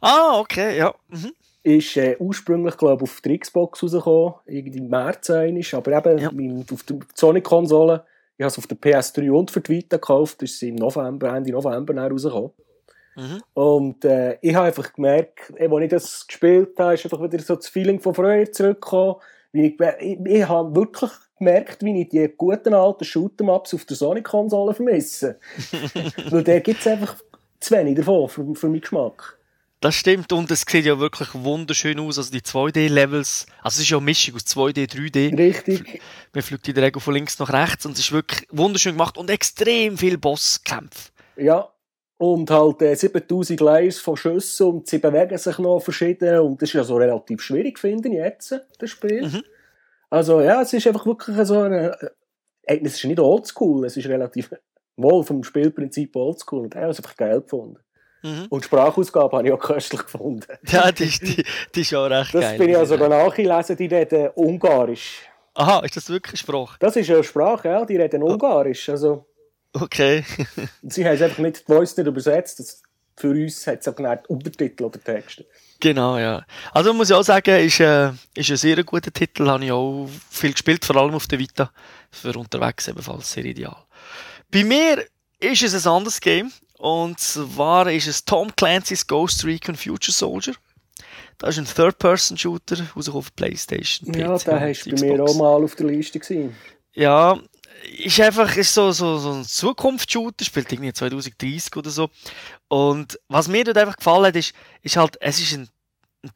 Ah, 0.00 0.38
okay, 0.38 0.78
ja. 0.78 0.94
Mhm. 1.08 1.32
Ist 1.62 1.96
äh, 1.96 2.16
ursprünglich, 2.18 2.76
glaube 2.76 3.04
ich, 3.04 3.10
auf 3.10 3.20
der 3.20 3.38
Xbox 3.38 3.82
rausgekommen. 3.82 4.34
Irgendwie 4.46 4.78
im 4.78 4.88
März 4.88 5.30
einmal. 5.30 5.62
Aber 5.72 5.92
eben 5.96 6.18
ja. 6.18 6.30
mein, 6.32 6.66
auf 6.72 6.82
der 6.82 6.98
Sony-Konsole. 7.14 8.04
Ich 8.36 8.42
habe 8.42 8.50
es 8.50 8.58
auf 8.58 8.66
der 8.66 8.78
PS3 8.78 9.30
und 9.30 9.50
für 9.50 9.60
die 9.60 9.72
Vita 9.72 9.96
gekauft. 9.96 10.42
Ist 10.42 10.62
im 10.62 10.74
November, 10.76 11.34
Ende 11.34 11.52
November 11.52 11.94
rausgekommen. 11.94 12.50
Mhm. 13.14 13.42
Und 13.54 14.04
äh, 14.04 14.38
ich 14.40 14.54
habe 14.54 14.68
einfach 14.68 14.92
gemerkt, 14.92 15.52
als 15.58 15.82
ich 15.82 15.90
das 15.90 16.26
gespielt 16.26 16.78
habe, 16.78 16.94
ist 16.94 17.04
einfach 17.04 17.22
wieder 17.22 17.38
so 17.40 17.56
das 17.56 17.68
Feeling 17.68 18.00
von 18.00 18.14
früher 18.14 18.50
zurückgekommen. 18.50 19.16
Ich, 19.52 19.78
ich, 20.00 20.18
ich 20.24 20.48
habe 20.48 20.74
wirklich 20.74 21.10
gemerkt, 21.38 21.84
wie 21.84 22.00
ich 22.00 22.08
die 22.08 22.28
guten 22.36 22.72
alten 22.72 23.04
Shoot'em-Ups 23.04 23.74
auf 23.74 23.84
der 23.84 23.96
Sonic-Konsole 23.96 24.74
vermisse. 24.74 25.38
Weil 26.30 26.44
da 26.44 26.58
gibt 26.60 26.80
es 26.80 26.86
einfach 26.86 27.16
zu 27.60 27.74
wenig 27.74 27.96
davon, 27.96 28.28
für, 28.28 28.54
für 28.54 28.68
meinen 28.68 28.80
Geschmack. 28.80 29.38
Das 29.82 29.96
stimmt 29.96 30.32
und 30.32 30.48
es 30.52 30.60
sieht 30.60 30.84
ja 30.84 31.00
wirklich 31.00 31.30
wunderschön 31.34 31.98
aus. 31.98 32.16
Also 32.16 32.30
die 32.30 32.40
2D-Levels, 32.40 33.46
also 33.62 33.74
es 33.74 33.80
ist 33.80 33.90
ja 33.90 33.96
eine 33.96 34.04
Mischung 34.04 34.36
aus 34.36 34.42
2D, 34.42 34.88
3D. 34.88 35.36
Richtig. 35.36 36.00
Man 36.32 36.42
fliegt 36.42 36.68
in 36.68 36.74
der 36.74 36.84
Regel 36.84 37.00
von 37.00 37.14
links 37.14 37.36
nach 37.40 37.52
rechts 37.52 37.84
und 37.84 37.94
es 37.94 37.98
ist 37.98 38.12
wirklich 38.12 38.46
wunderschön 38.52 38.92
gemacht 38.92 39.18
und 39.18 39.28
extrem 39.28 39.98
viel 39.98 40.18
Bosskämpfe. 40.18 41.10
Ja, 41.36 41.68
und 42.16 42.48
halt 42.48 42.80
äh, 42.82 42.94
7000 42.94 43.60
Layers 43.60 43.98
von 43.98 44.16
Schüssen 44.16 44.68
und 44.68 44.86
sie 44.86 44.98
bewegen 44.98 45.36
sich 45.36 45.58
noch 45.58 45.80
verschieden 45.80 46.38
und 46.38 46.62
das 46.62 46.68
ist 46.68 46.74
ja 46.74 46.84
so 46.84 46.94
relativ 46.94 47.42
schwierig, 47.42 47.80
finde 47.80 48.08
ich 48.08 48.14
jetzt, 48.14 48.54
das 48.78 48.88
Spiel. 48.88 49.26
Mhm. 49.26 49.42
Also 50.10 50.42
ja, 50.42 50.62
es 50.62 50.72
ist 50.72 50.86
einfach 50.86 51.06
wirklich 51.06 51.36
so 51.44 51.58
eine, 51.58 52.00
äh, 52.62 52.78
es 52.84 52.94
ist 52.94 53.04
nicht 53.04 53.18
oldschool, 53.18 53.84
es 53.86 53.96
ist 53.96 54.06
relativ, 54.06 54.54
wohl 54.96 55.24
vom 55.24 55.42
Spielprinzip 55.42 56.14
oldschool 56.14 56.60
und 56.60 56.74
ich 56.76 56.80
habe 56.80 56.92
es 56.92 56.98
einfach 56.98 57.16
geil 57.16 57.40
gefunden. 57.40 57.78
Mhm. 58.22 58.46
Und 58.48 58.64
Sprachausgabe 58.64 59.36
habe 59.36 59.48
ich 59.48 59.52
auch 59.52 59.58
köstlich 59.58 60.02
gefunden. 60.02 60.46
Ja, 60.68 60.92
die, 60.92 61.08
die, 61.08 61.44
die 61.74 61.80
ist 61.80 61.94
auch 61.94 62.06
recht 62.06 62.34
das 62.34 62.40
geil. 62.40 62.50
Das 62.50 62.58
bin 62.58 62.68
ich 62.68 62.76
also 62.76 62.94
ja. 62.94 63.08
nachgelesen, 63.08 63.76
die 63.76 63.86
reden 63.86 64.28
Ungarisch. 64.34 65.22
Aha, 65.54 65.80
ist 65.80 65.96
das 65.96 66.08
wirklich 66.08 66.40
Sprache? 66.40 66.76
Das 66.78 66.96
ist 66.96 67.10
eine 67.10 67.24
Sprache, 67.24 67.68
ja, 67.68 67.84
die 67.84 67.96
reden 67.96 68.22
oh. 68.22 68.32
Ungarisch, 68.32 68.88
also... 68.88 69.26
Okay. 69.74 70.24
Sie 70.82 71.04
haben 71.04 71.14
es 71.14 71.22
einfach 71.22 71.38
nicht, 71.38 71.60
die 71.66 71.72
Voice 71.72 71.96
nicht 71.96 72.06
übersetzt. 72.06 72.58
Das, 72.58 72.82
für 73.16 73.30
uns 73.30 73.66
hat 73.66 73.80
es 73.80 73.88
auch 73.88 73.98
nicht 73.98 74.28
Untertitel 74.28 74.84
oder 74.84 75.02
Texte. 75.02 75.46
Genau, 75.80 76.18
ja. 76.18 76.44
Also 76.72 76.92
muss 76.92 77.10
ich 77.10 77.16
auch 77.16 77.24
sagen, 77.24 77.56
ist, 77.56 77.80
äh, 77.80 78.10
ist 78.34 78.50
ein 78.50 78.56
sehr 78.56 78.84
guter 78.84 79.12
Titel, 79.12 79.48
habe 79.48 79.64
ich 79.64 79.72
auch 79.72 80.08
viel 80.30 80.52
gespielt, 80.52 80.84
vor 80.84 80.96
allem 80.96 81.14
auf 81.14 81.26
der 81.26 81.38
Vita. 81.38 81.72
Für 82.10 82.38
unterwegs 82.38 82.88
ebenfalls 82.88 83.32
sehr 83.32 83.44
ideal. 83.44 83.76
Bei 84.50 84.64
mir 84.64 85.04
ist 85.40 85.62
es 85.62 85.86
ein 85.86 85.92
anderes 85.92 86.20
Game. 86.20 86.52
Und 86.82 87.20
zwar 87.20 87.92
ist 87.92 88.08
es 88.08 88.24
Tom 88.24 88.56
Clancy's 88.56 89.06
Ghost 89.06 89.44
Recon 89.44 89.76
Future 89.76 90.12
Soldier. 90.12 90.54
Das 91.38 91.56
ist 91.56 91.58
ein 91.58 91.74
Third-Person-Shooter, 91.76 92.76
raus 92.96 93.08
auf 93.08 93.32
Playstation. 93.36 94.12
Ja, 94.12 94.36
PC, 94.36 94.44
der 94.46 94.60
hast 94.60 94.86
du 94.86 94.96
bei 94.96 95.00
mir 95.00 95.22
auch 95.22 95.34
mal 95.36 95.62
auf 95.62 95.76
der 95.76 95.86
Liste 95.86 96.18
gesehen. 96.18 96.56
Ja, 96.92 97.38
ist 97.98 98.18
einfach 98.18 98.56
ist 98.56 98.74
so, 98.74 98.90
so, 98.90 99.16
so 99.18 99.30
ein 99.30 99.44
Zukunftsshooter, 99.44 100.44
spielt 100.44 100.72
irgendwie 100.72 100.92
2030 100.92 101.76
oder 101.76 101.90
so. 101.90 102.10
Und 102.66 103.16
was 103.28 103.46
mir 103.46 103.62
dort 103.62 103.78
einfach 103.78 103.96
gefallen 103.96 104.26
hat, 104.26 104.34
ist, 104.34 104.52
ist 104.82 104.96
halt, 104.96 105.16
es 105.20 105.38
ist 105.38 105.52
ein 105.52 105.68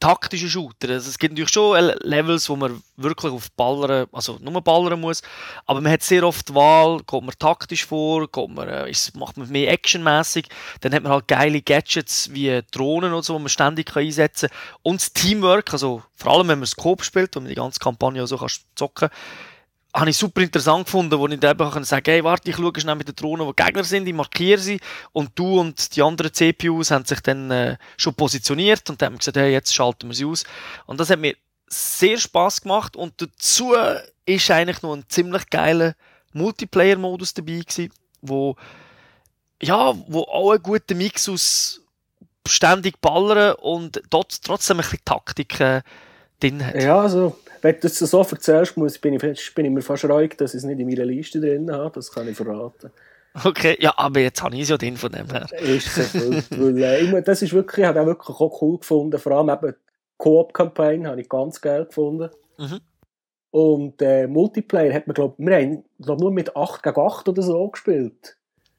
taktischer 0.01 0.49
Shooter. 0.49 0.91
Also 0.91 1.09
es 1.09 1.19
gibt 1.19 1.35
natürlich 1.35 1.53
schon 1.53 1.93
Levels, 2.01 2.49
wo 2.49 2.57
man 2.57 2.83
wirklich 2.97 3.33
auf 3.33 3.51
Ballern, 3.53 4.07
also 4.13 4.39
nur 4.41 4.61
ballern 4.61 5.01
muss, 5.01 5.23
aber 5.65 5.81
man 5.81 5.93
hat 5.93 6.03
sehr 6.03 6.25
oft 6.25 6.49
die 6.49 6.55
Wahl, 6.55 6.99
geht 6.99 7.23
man 7.23 7.35
taktisch 7.39 7.87
vor, 7.87 8.29
man, 8.49 8.69
äh, 8.69 8.91
ist, 8.91 9.17
macht 9.17 9.37
man 9.37 9.49
mehr 9.49 9.71
actionmäßig, 9.71 10.49
dann 10.81 10.93
hat 10.93 11.03
man 11.03 11.13
halt 11.13 11.29
geile 11.29 11.63
Gadgets 11.63 12.33
wie 12.33 12.61
Drohnen 12.73 13.13
oder 13.13 13.23
so, 13.23 13.35
die 13.37 13.43
man 13.43 13.49
ständig 13.49 13.87
kann 13.87 14.03
einsetzen 14.03 14.49
kann. 14.49 14.59
Und 14.83 15.01
das 15.01 15.13
Teamwork, 15.13 15.73
also 15.73 16.03
vor 16.17 16.33
allem 16.33 16.49
wenn 16.49 16.59
man 16.59 16.67
Scope 16.67 17.05
spielt, 17.05 17.37
wo 17.37 17.41
man 17.41 17.49
die 17.49 17.55
ganze 17.55 17.79
Kampagne 17.79 18.27
so 18.27 18.39
kann 18.39 18.51
zocken 18.75 19.09
kann, 19.09 19.19
habe 19.97 20.11
ich 20.11 20.17
super 20.17 20.43
interessant 20.43 20.85
gefunden, 20.85 21.19
wo 21.19 21.27
ich 21.27 21.41
dann 21.41 21.59
eben 21.59 21.85
sagen 21.85 22.05
hey, 22.07 22.23
warte, 22.23 22.51
ich 22.51 22.57
schaue 22.57 22.79
schnell 22.79 22.97
mit 22.97 23.09
den 23.09 23.17
Drohnen, 23.17 23.47
die 23.47 23.63
Gegner 23.63 23.83
sind, 23.83 24.07
ich 24.07 24.15
markiere 24.15 24.61
sie 24.61 24.79
und 25.13 25.31
du 25.35 25.59
und 25.59 25.97
die 25.97 26.03
anderen 26.03 26.33
CPUs 26.33 26.91
haben 26.91 27.07
sich 27.07 27.21
dann 27.21 27.51
äh, 27.51 27.79
schon 27.97 28.15
positioniert 28.15 28.89
und 28.91 29.01
dann 29.01 29.13
haben 29.13 29.19
gesagt, 29.19 29.39
hey, 29.39 29.51
jetzt 29.51 29.75
schalten 29.75 30.09
wir 30.09 30.15
sie 30.15 30.27
aus. 30.27 30.45
Und 30.85 31.01
das 31.01 31.09
hat 31.09 31.19
mir 31.19 31.35
sehr 31.69 32.19
Spaß 32.19 32.61
gemacht 32.61 32.95
und 32.95 33.15
dazu 33.23 33.75
ist 34.27 34.51
eigentlich 34.51 34.83
noch 34.83 34.95
ein 34.95 35.05
ziemlich 35.09 35.49
geiler 35.49 35.95
Multiplayer-Modus 36.35 37.33
dabei 37.33 37.61
gewesen, 37.61 37.91
wo 38.21 38.57
ja, 39.63 39.95
wo 40.09 40.23
auch 40.25 40.53
ein 40.53 40.63
guter 40.63 40.95
Mix 40.95 41.27
aus 41.29 41.81
ständig 42.47 43.01
ballern 43.01 43.55
und 43.55 44.03
trotzdem 44.11 44.77
ein 44.77 44.83
bisschen 44.83 45.05
Taktik 45.05 45.59
äh, 45.59 45.83
drin 46.41 46.65
hat. 46.65 46.83
Ja, 46.83 47.01
also, 47.01 47.37
wenn 47.63 47.75
du 47.75 47.81
das 47.81 47.99
so 47.99 48.21
erzählst, 48.21 48.77
muss, 48.77 48.99
bin, 48.99 49.15
ich, 49.15 49.55
bin 49.55 49.65
ich 49.65 49.73
mir 49.73 49.83
fast 49.83 50.05
ruhig, 50.05 50.37
dass 50.37 50.55
ich 50.55 50.59
es 50.59 50.65
nicht 50.65 50.79
in 50.79 50.89
meiner 50.89 51.05
Liste 51.05 51.41
drin 51.41 51.71
habe. 51.71 51.95
Das 51.95 52.11
kann 52.11 52.29
ich 52.29 52.37
verraten. 52.37 52.91
Okay, 53.45 53.77
ja, 53.81 53.93
aber 53.97 54.21
jetzt 54.21 54.43
habe 54.43 54.55
ich 54.55 54.63
es 54.63 54.69
ja 54.71 54.79
drin 54.79 54.97
von 54.97 55.13
dem 55.13 55.29
her. 55.31 55.47
Ist 55.61 55.95
so 55.95 56.33
weil, 56.51 56.83
äh, 56.83 57.23
das 57.23 57.43
ist 57.43 57.53
wirklich, 57.53 57.83
ich 57.83 57.89
habe 57.89 58.01
auch 58.01 58.07
wirklich 58.07 58.29
auch 58.29 58.63
cool 58.63 58.79
gefunden. 58.79 59.19
Vor 59.19 59.33
allem 59.33 59.51
eben 59.51 59.73
die 59.73 59.97
Coop-Kampagne 60.17 61.09
habe 61.09 61.21
ich 61.21 61.29
ganz 61.29 61.61
geil 61.61 61.85
gefunden. 61.85 62.31
Mhm. 62.59 62.81
Und 63.51 64.03
äh, 64.03 64.27
Multiplayer 64.27 64.93
hat 64.93 65.07
man, 65.07 65.15
glaube 65.15 65.35
wir 65.39 65.57
haben 65.57 65.85
glaub, 66.01 66.21
nur 66.21 66.31
mit 66.31 66.57
8 66.57 66.83
gegen 66.83 67.01
8 67.01 67.29
oder 67.29 67.43
so 67.43 67.69
gespielt. 67.69 68.36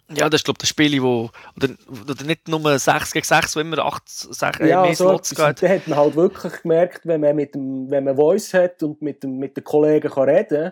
Ja, 0.09 0.29
das 0.29 0.39
ist, 0.39 0.45
glaube 0.45 0.57
ich, 0.57 0.61
das 0.61 0.69
Spiel, 0.69 1.01
wo, 1.03 1.29
oder, 1.57 1.69
oder 2.09 2.23
nicht 2.23 2.47
nur 2.47 2.79
6 2.79 3.11
gegen 3.11 3.25
6, 3.25 3.55
wo 3.55 3.59
immer 3.59 3.79
8, 3.79 4.03
6, 4.07 4.59
äh, 4.59 4.69
ja, 4.69 4.81
mehr 4.81 4.95
so 4.95 5.09
Slots 5.09 5.35
geht. 5.35 5.61
Da 5.61 5.67
hat 5.67 5.87
man 5.87 5.99
halt 5.99 6.15
wirklich 6.15 6.61
gemerkt, 6.61 7.01
wenn 7.05 7.21
man, 7.21 7.35
mit 7.35 7.53
dem, 7.55 7.89
wenn 7.91 8.05
man 8.05 8.15
Voice 8.15 8.53
hat 8.53 8.81
und 8.83 9.01
mit, 9.01 9.23
dem, 9.23 9.37
mit 9.37 9.57
den 9.57 9.65
Kollegen 9.65 10.09
kann 10.09 10.29
reden 10.29 10.71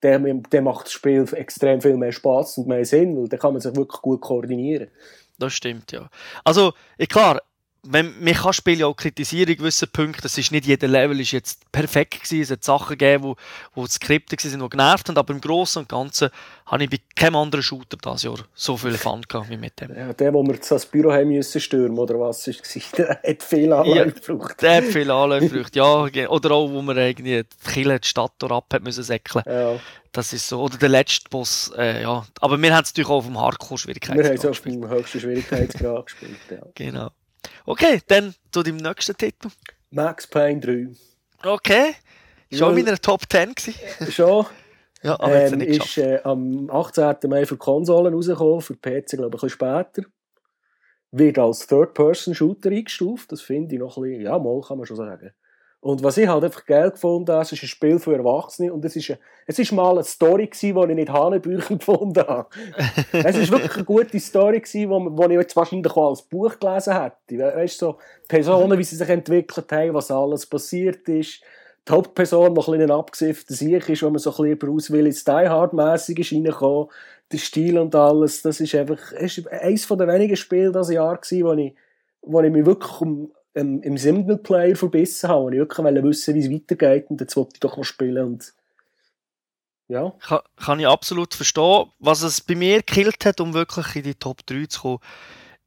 kann, 0.00 0.42
dann 0.50 0.64
macht 0.64 0.86
das 0.86 0.92
Spiel 0.92 1.24
extrem 1.32 1.80
viel 1.80 1.96
mehr 1.96 2.10
Spaß 2.10 2.58
und 2.58 2.66
mehr 2.66 2.84
Sinn, 2.84 3.16
weil 3.16 3.28
dann 3.28 3.38
kann 3.38 3.52
man 3.52 3.60
sich 3.60 3.74
wirklich 3.76 4.02
gut 4.02 4.20
koordinieren. 4.20 4.88
Das 5.38 5.52
stimmt, 5.52 5.92
ja. 5.92 6.08
Also, 6.44 6.72
klar, 7.08 7.40
man, 7.84 8.14
man 8.20 8.34
kann 8.34 8.52
Spiele 8.52 8.80
ja 8.80 8.86
auch 8.86 8.94
kritisieren 8.94 9.50
in 9.50 9.56
gewissen 9.56 9.88
Punkten. 9.88 10.26
Es 10.26 10.38
ist 10.38 10.52
nicht 10.52 10.66
jeder 10.66 10.86
Level 10.86 11.18
ist 11.20 11.32
jetzt 11.32 11.70
perfekt 11.72 12.22
gewesen. 12.22 12.42
Es 12.42 12.50
hat 12.50 12.62
Sachen 12.64 12.96
gegeben, 12.96 13.24
wo, 13.24 13.36
wo 13.74 13.86
Skripte 13.86 14.36
sind, 14.38 14.62
die 14.62 14.68
genervt 14.68 15.08
haben. 15.08 15.16
Aber 15.16 15.34
im 15.34 15.40
Großen 15.40 15.82
und 15.82 15.88
Ganzen 15.88 16.30
habe 16.66 16.84
ich 16.84 16.90
bei 16.90 16.98
keinem 17.16 17.36
anderen 17.36 17.62
Shooter 17.62 17.96
dieses 17.96 18.22
Jahr 18.22 18.38
so 18.54 18.76
viel 18.76 18.92
Fun 18.92 19.22
gehabt 19.28 19.50
wie 19.50 19.56
mit 19.56 19.80
dem. 19.80 19.96
Ja, 19.96 20.12
der, 20.12 20.32
wo 20.32 20.44
wir 20.44 20.56
das 20.56 20.86
Büro 20.86 21.12
haben 21.12 21.28
müssen 21.28 21.60
stürmen, 21.60 21.98
oder 21.98 22.20
was 22.20 22.46
ist 22.46 22.62
der 22.96 23.20
hat 23.26 23.42
viel 23.42 23.72
Anlauf 23.72 24.14
gebraucht. 24.14 24.62
der 24.62 24.76
hat 24.76 24.84
viel 24.84 25.06
gebraucht, 25.06 25.74
ja. 25.76 26.28
Oder 26.28 26.50
auch, 26.52 26.70
wo 26.70 26.82
man 26.82 26.96
irgendwie 26.96 27.42
die 27.42 27.70
Kille, 27.72 27.98
die 27.98 28.08
Stadt 28.08 28.32
ab 28.44 28.66
hat 28.72 28.82
müssen 28.84 29.02
säckeln. 29.02 29.44
Ja. 29.46 29.74
Das 30.12 30.32
ist 30.32 30.46
so. 30.46 30.60
Oder 30.60 30.76
der 30.76 30.90
letzte 30.90 31.28
Boss, 31.30 31.72
äh, 31.76 32.02
ja. 32.02 32.24
Aber 32.40 32.60
wir 32.60 32.74
haben 32.74 32.84
es 32.84 32.90
natürlich 32.90 33.08
auch 33.08 33.16
auf 33.16 33.26
dem 33.26 33.40
Hardcore-Schwierigkeitsgrad 33.40 34.18
Wir 34.18 34.28
haben 34.28 34.36
es 34.36 34.46
auf 34.46 34.60
dem 34.60 34.88
höchsten 34.88 35.20
Schwierigkeitsgrad 35.20 36.06
gespielt, 36.06 36.38
ja. 36.50 36.58
Genau. 36.74 37.10
Okay, 37.66 38.00
dann 38.06 38.34
zu 38.50 38.62
dem 38.62 38.76
nächsten 38.76 39.16
Titel. 39.16 39.48
Max 39.90 40.26
Payne 40.26 40.60
3. 40.60 40.88
Okay. 41.44 41.94
Schon 42.52 42.76
in 42.76 42.84
meiner 42.84 42.98
Top 42.98 43.22
10 43.30 43.54
gewesen. 43.54 44.12
Schon. 44.12 44.46
ja, 45.02 45.14
aber 45.14 45.46
ähm, 45.46 45.58
nicht 45.58 45.84
ist 45.84 45.98
äh, 45.98 46.20
am 46.22 46.68
18. 46.70 47.16
Mai 47.28 47.46
für 47.46 47.56
Konsolen 47.56 48.12
rausgekommen, 48.12 48.60
für 48.60 48.74
PC 48.74 49.16
glaube 49.16 49.36
ich 49.36 49.42
ein 49.42 49.48
bisschen 49.48 49.50
später. 49.50 50.02
Wird 51.10 51.38
als 51.38 51.66
Third-Person-Shooter 51.66 52.70
eingestuft, 52.70 53.32
das 53.32 53.42
finde 53.42 53.74
ich 53.74 53.80
noch 53.80 53.96
ein 53.96 54.02
bisschen, 54.02 54.22
ja, 54.22 54.38
mal 54.38 54.60
kann 54.60 54.78
man 54.78 54.86
schon 54.86 54.96
sagen. 54.96 55.32
Und 55.82 56.00
was 56.04 56.16
ich 56.16 56.28
halt 56.28 56.44
einfach 56.44 56.64
geil 56.64 56.92
gefunden 56.92 57.32
habe, 57.32 57.42
es 57.42 57.50
ist 57.50 57.64
ein 57.64 57.66
Spiel 57.66 57.98
für 57.98 58.14
Erwachsene 58.14 58.72
und 58.72 58.84
es 58.84 58.94
ist, 58.94 59.18
es 59.48 59.58
ist 59.58 59.72
mal 59.72 59.90
eine 59.90 60.04
Story 60.04 60.46
gewesen, 60.46 60.76
die 60.76 60.90
ich 60.92 60.96
nicht 60.96 61.12
Hanebücher 61.12 61.74
gefunden 61.76 62.24
habe. 62.24 62.48
es 63.12 63.36
ist 63.36 63.50
wirklich 63.50 63.74
eine 63.74 63.84
gute 63.84 64.20
Story 64.20 64.60
gewesen, 64.60 64.88
die, 64.88 65.16
die 65.16 65.32
ich 65.32 65.40
jetzt 65.40 65.56
wahrscheinlich 65.56 65.92
auch 65.92 66.10
als 66.10 66.22
Buch 66.22 66.56
gelesen 66.60 66.94
hätte. 67.02 67.56
Weißt 67.56 67.82
du, 67.82 67.86
so 67.86 67.98
Personen, 68.28 68.78
wie 68.78 68.84
sie 68.84 68.94
sich 68.94 69.08
entwickelt 69.08 69.72
haben, 69.72 69.94
was 69.94 70.12
alles 70.12 70.46
passiert 70.46 71.08
ist. 71.08 71.40
Die 71.88 71.92
Hauptperson, 71.92 72.54
die 72.54 72.60
ein 72.60 72.64
bisschen 72.64 72.90
abgesiffter 72.92 73.54
Sieg 73.54 73.88
ist, 73.88 74.04
wo 74.04 74.10
man 74.10 74.20
so 74.20 74.30
ein 74.30 74.36
bisschen 74.36 74.58
Bruce 74.58 74.92
Willis 74.92 75.24
Die 75.24 75.32
Hard-mässig 75.32 76.16
ist 76.20 76.32
reingekommen. 76.32 76.90
Der 77.32 77.38
Stil 77.38 77.76
und 77.76 77.92
alles, 77.96 78.40
das 78.42 78.60
ist 78.60 78.72
einfach, 78.76 79.10
ist 79.14 79.48
eines 79.48 79.88
der 79.88 80.06
wenigen 80.06 80.36
Spiele 80.36 80.70
dieses 80.70 80.90
Jahr 80.90 81.16
gewesen, 81.16 81.44
wo 81.44 81.52
ich, 81.54 81.74
wo 82.22 82.40
ich 82.40 82.52
mich 82.52 82.64
wirklich 82.64 83.00
um, 83.00 83.32
ähm, 83.54 83.82
im 83.82 83.98
Singleplayer 83.98 84.76
verbissen 84.76 85.28
habe 85.28 85.44
und 85.44 85.52
ich 85.52 85.58
wirklich 85.58 86.02
wissen 86.04 86.34
wie 86.34 86.40
es 86.40 86.50
weitergeht 86.50 87.10
und 87.10 87.20
jetzt 87.20 87.36
wollte 87.36 87.52
ich 87.54 87.60
doch 87.60 87.76
noch 87.76 87.84
spielen 87.84 88.24
und 88.24 88.54
ja. 89.88 90.14
Kann, 90.20 90.40
kann 90.56 90.80
ich 90.80 90.86
absolut 90.86 91.34
verstehen. 91.34 91.84
Was 91.98 92.22
es 92.22 92.40
bei 92.40 92.54
mir 92.54 92.78
gekillt 92.78 93.26
hat, 93.26 93.40
um 93.40 93.52
wirklich 93.52 93.96
in 93.96 94.04
die 94.04 94.14
Top 94.14 94.46
3 94.46 94.66
zu 94.66 94.80
kommen, 94.80 94.98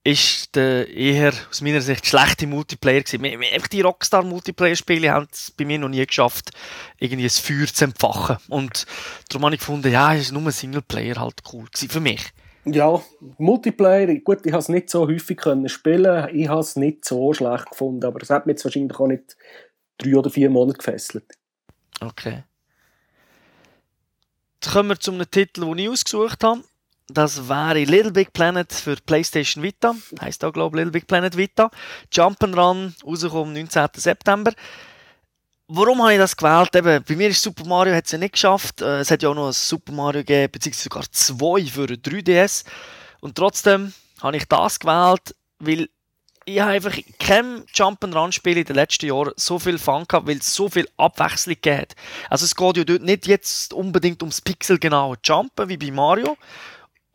ist 0.04 0.56
der 0.56 0.88
eher 0.88 1.34
aus 1.50 1.62
meiner 1.62 1.82
Sicht 1.82 2.06
schlechte 2.06 2.46
Multiplayer 2.46 3.02
gewesen. 3.02 3.24
Die 3.72 3.82
Rockstar-Multiplayer-Spiele 3.82 5.12
haben 5.12 5.28
es 5.32 5.52
bei 5.52 5.66
mir 5.66 5.80
noch 5.80 5.90
nie 5.90 6.06
geschafft, 6.06 6.52
irgendwie 7.00 7.26
ein 7.26 7.30
Feuer 7.30 7.68
zu 7.68 7.86
empfachen. 7.86 8.38
Und 8.48 8.86
darum 9.30 9.46
habe 9.46 9.56
ich 9.56 9.60
gefunden, 9.60 9.92
ja, 9.92 10.14
ist 10.14 10.32
nur 10.32 10.44
ein 10.44 10.52
Singleplayer 10.52 11.20
halt 11.20 11.42
cool 11.52 11.66
gewesen 11.66 11.90
für 11.90 12.00
mich. 12.00 12.22
Ja, 12.66 13.00
Multiplayer, 13.38 14.16
gut, 14.22 14.46
ich 14.46 14.52
habe 14.52 14.60
es 14.60 14.70
nicht 14.70 14.90
so 14.90 15.08
häufig 15.08 15.38
können 15.38 15.70
spielen, 15.70 16.36
ich 16.36 16.48
habe 16.48 16.62
es 16.62 16.76
nicht 16.76 17.06
so 17.06 17.32
schlecht 17.34 17.70
gefunden, 17.70 18.04
aber 18.04 18.22
es 18.22 18.32
hat 18.32 18.48
mich 18.48 18.54
jetzt 18.54 18.66
wahrscheinlich 18.66 19.00
auch 19.00 19.08
nicht 19.08 19.38
drei 20.00 20.16
oder 20.16 20.32
vier 20.32 20.50
Monate 20.50 20.80
gefesselt. 20.80 21.26
Okay. 22.02 22.44
Jetzt 24.56 24.74
kommen 24.74 24.90
wir 24.90 25.00
zu 25.00 25.12
einem 25.12 25.30
Titel, 25.30 25.62
den 25.62 25.78
ich 25.78 25.90
ausgesucht 25.90 26.44
habe. 26.44 26.64
Das 27.08 27.48
wäre 27.48 27.84
Little 27.84 28.12
Big 28.12 28.34
Planet 28.34 28.74
für 28.74 28.96
PlayStation 28.96 29.62
Vita. 29.62 29.94
Heißt 30.20 30.44
auch, 30.44 30.52
glaube 30.52 30.76
ich, 30.76 30.80
Little 30.80 30.92
Big 30.92 31.06
Planet 31.06 31.38
Vita. 31.38 31.70
Jump'n'Run, 32.12 32.94
rausgekommen 33.06 33.50
am 33.50 33.54
19. 33.54 33.88
September. 33.96 34.54
Warum 35.68 36.00
habe 36.04 36.14
ich 36.14 36.20
das 36.20 36.38
gewählt? 36.38 36.76
Eben, 36.76 37.04
bei 37.04 37.16
mir 37.16 37.30
ist 37.30 37.42
Super 37.42 37.66
Mario 37.66 37.96
hat 37.96 38.06
es 38.06 38.12
ja 38.12 38.20
nicht 38.20 38.34
geschafft. 38.34 38.82
Äh, 38.82 39.00
es 39.00 39.10
hat 39.10 39.24
ja 39.24 39.30
auch 39.30 39.36
noch 39.36 39.48
ein 39.48 39.54
Super 39.54 39.94
Mario 39.94 40.22
gegeben, 40.22 40.52
beziehungsweise 40.52 40.84
sogar 40.84 41.04
zwei 41.12 41.66
für 41.66 41.86
3DS. 41.86 42.66
Und 43.20 43.36
trotzdem 43.36 43.92
habe 44.22 44.38
ich 44.38 44.46
das 44.46 44.80
gewählt, 44.80 45.34
weil 45.58 45.90
ich 46.46 46.60
habe 46.60 46.74
einfach 46.74 46.96
kein 47.18 47.66
Jump'n'Run-Spiel 47.74 48.60
in 48.60 48.66
den 48.66 48.76
letzten 48.76 49.08
Jahren 49.08 49.34
so 49.38 49.58
viel 49.58 49.80
Fun 49.80 50.06
gehabt, 50.08 50.28
weil 50.28 50.38
es 50.38 50.54
so 50.54 50.70
viel 50.70 50.88
Abwechslung 50.98 51.56
gibt. 51.60 51.96
Also 52.30 52.46
es 52.46 52.56
geht 52.56 52.78
ja 52.78 52.84
dort 52.84 53.02
nicht 53.02 53.26
jetzt 53.26 53.74
unbedingt 53.74 54.22
ums 54.22 54.42
pixelgenaue 54.42 55.18
Jumpen 55.24 55.68
wie 55.68 55.78
bei 55.78 55.90
Mario, 55.90 56.38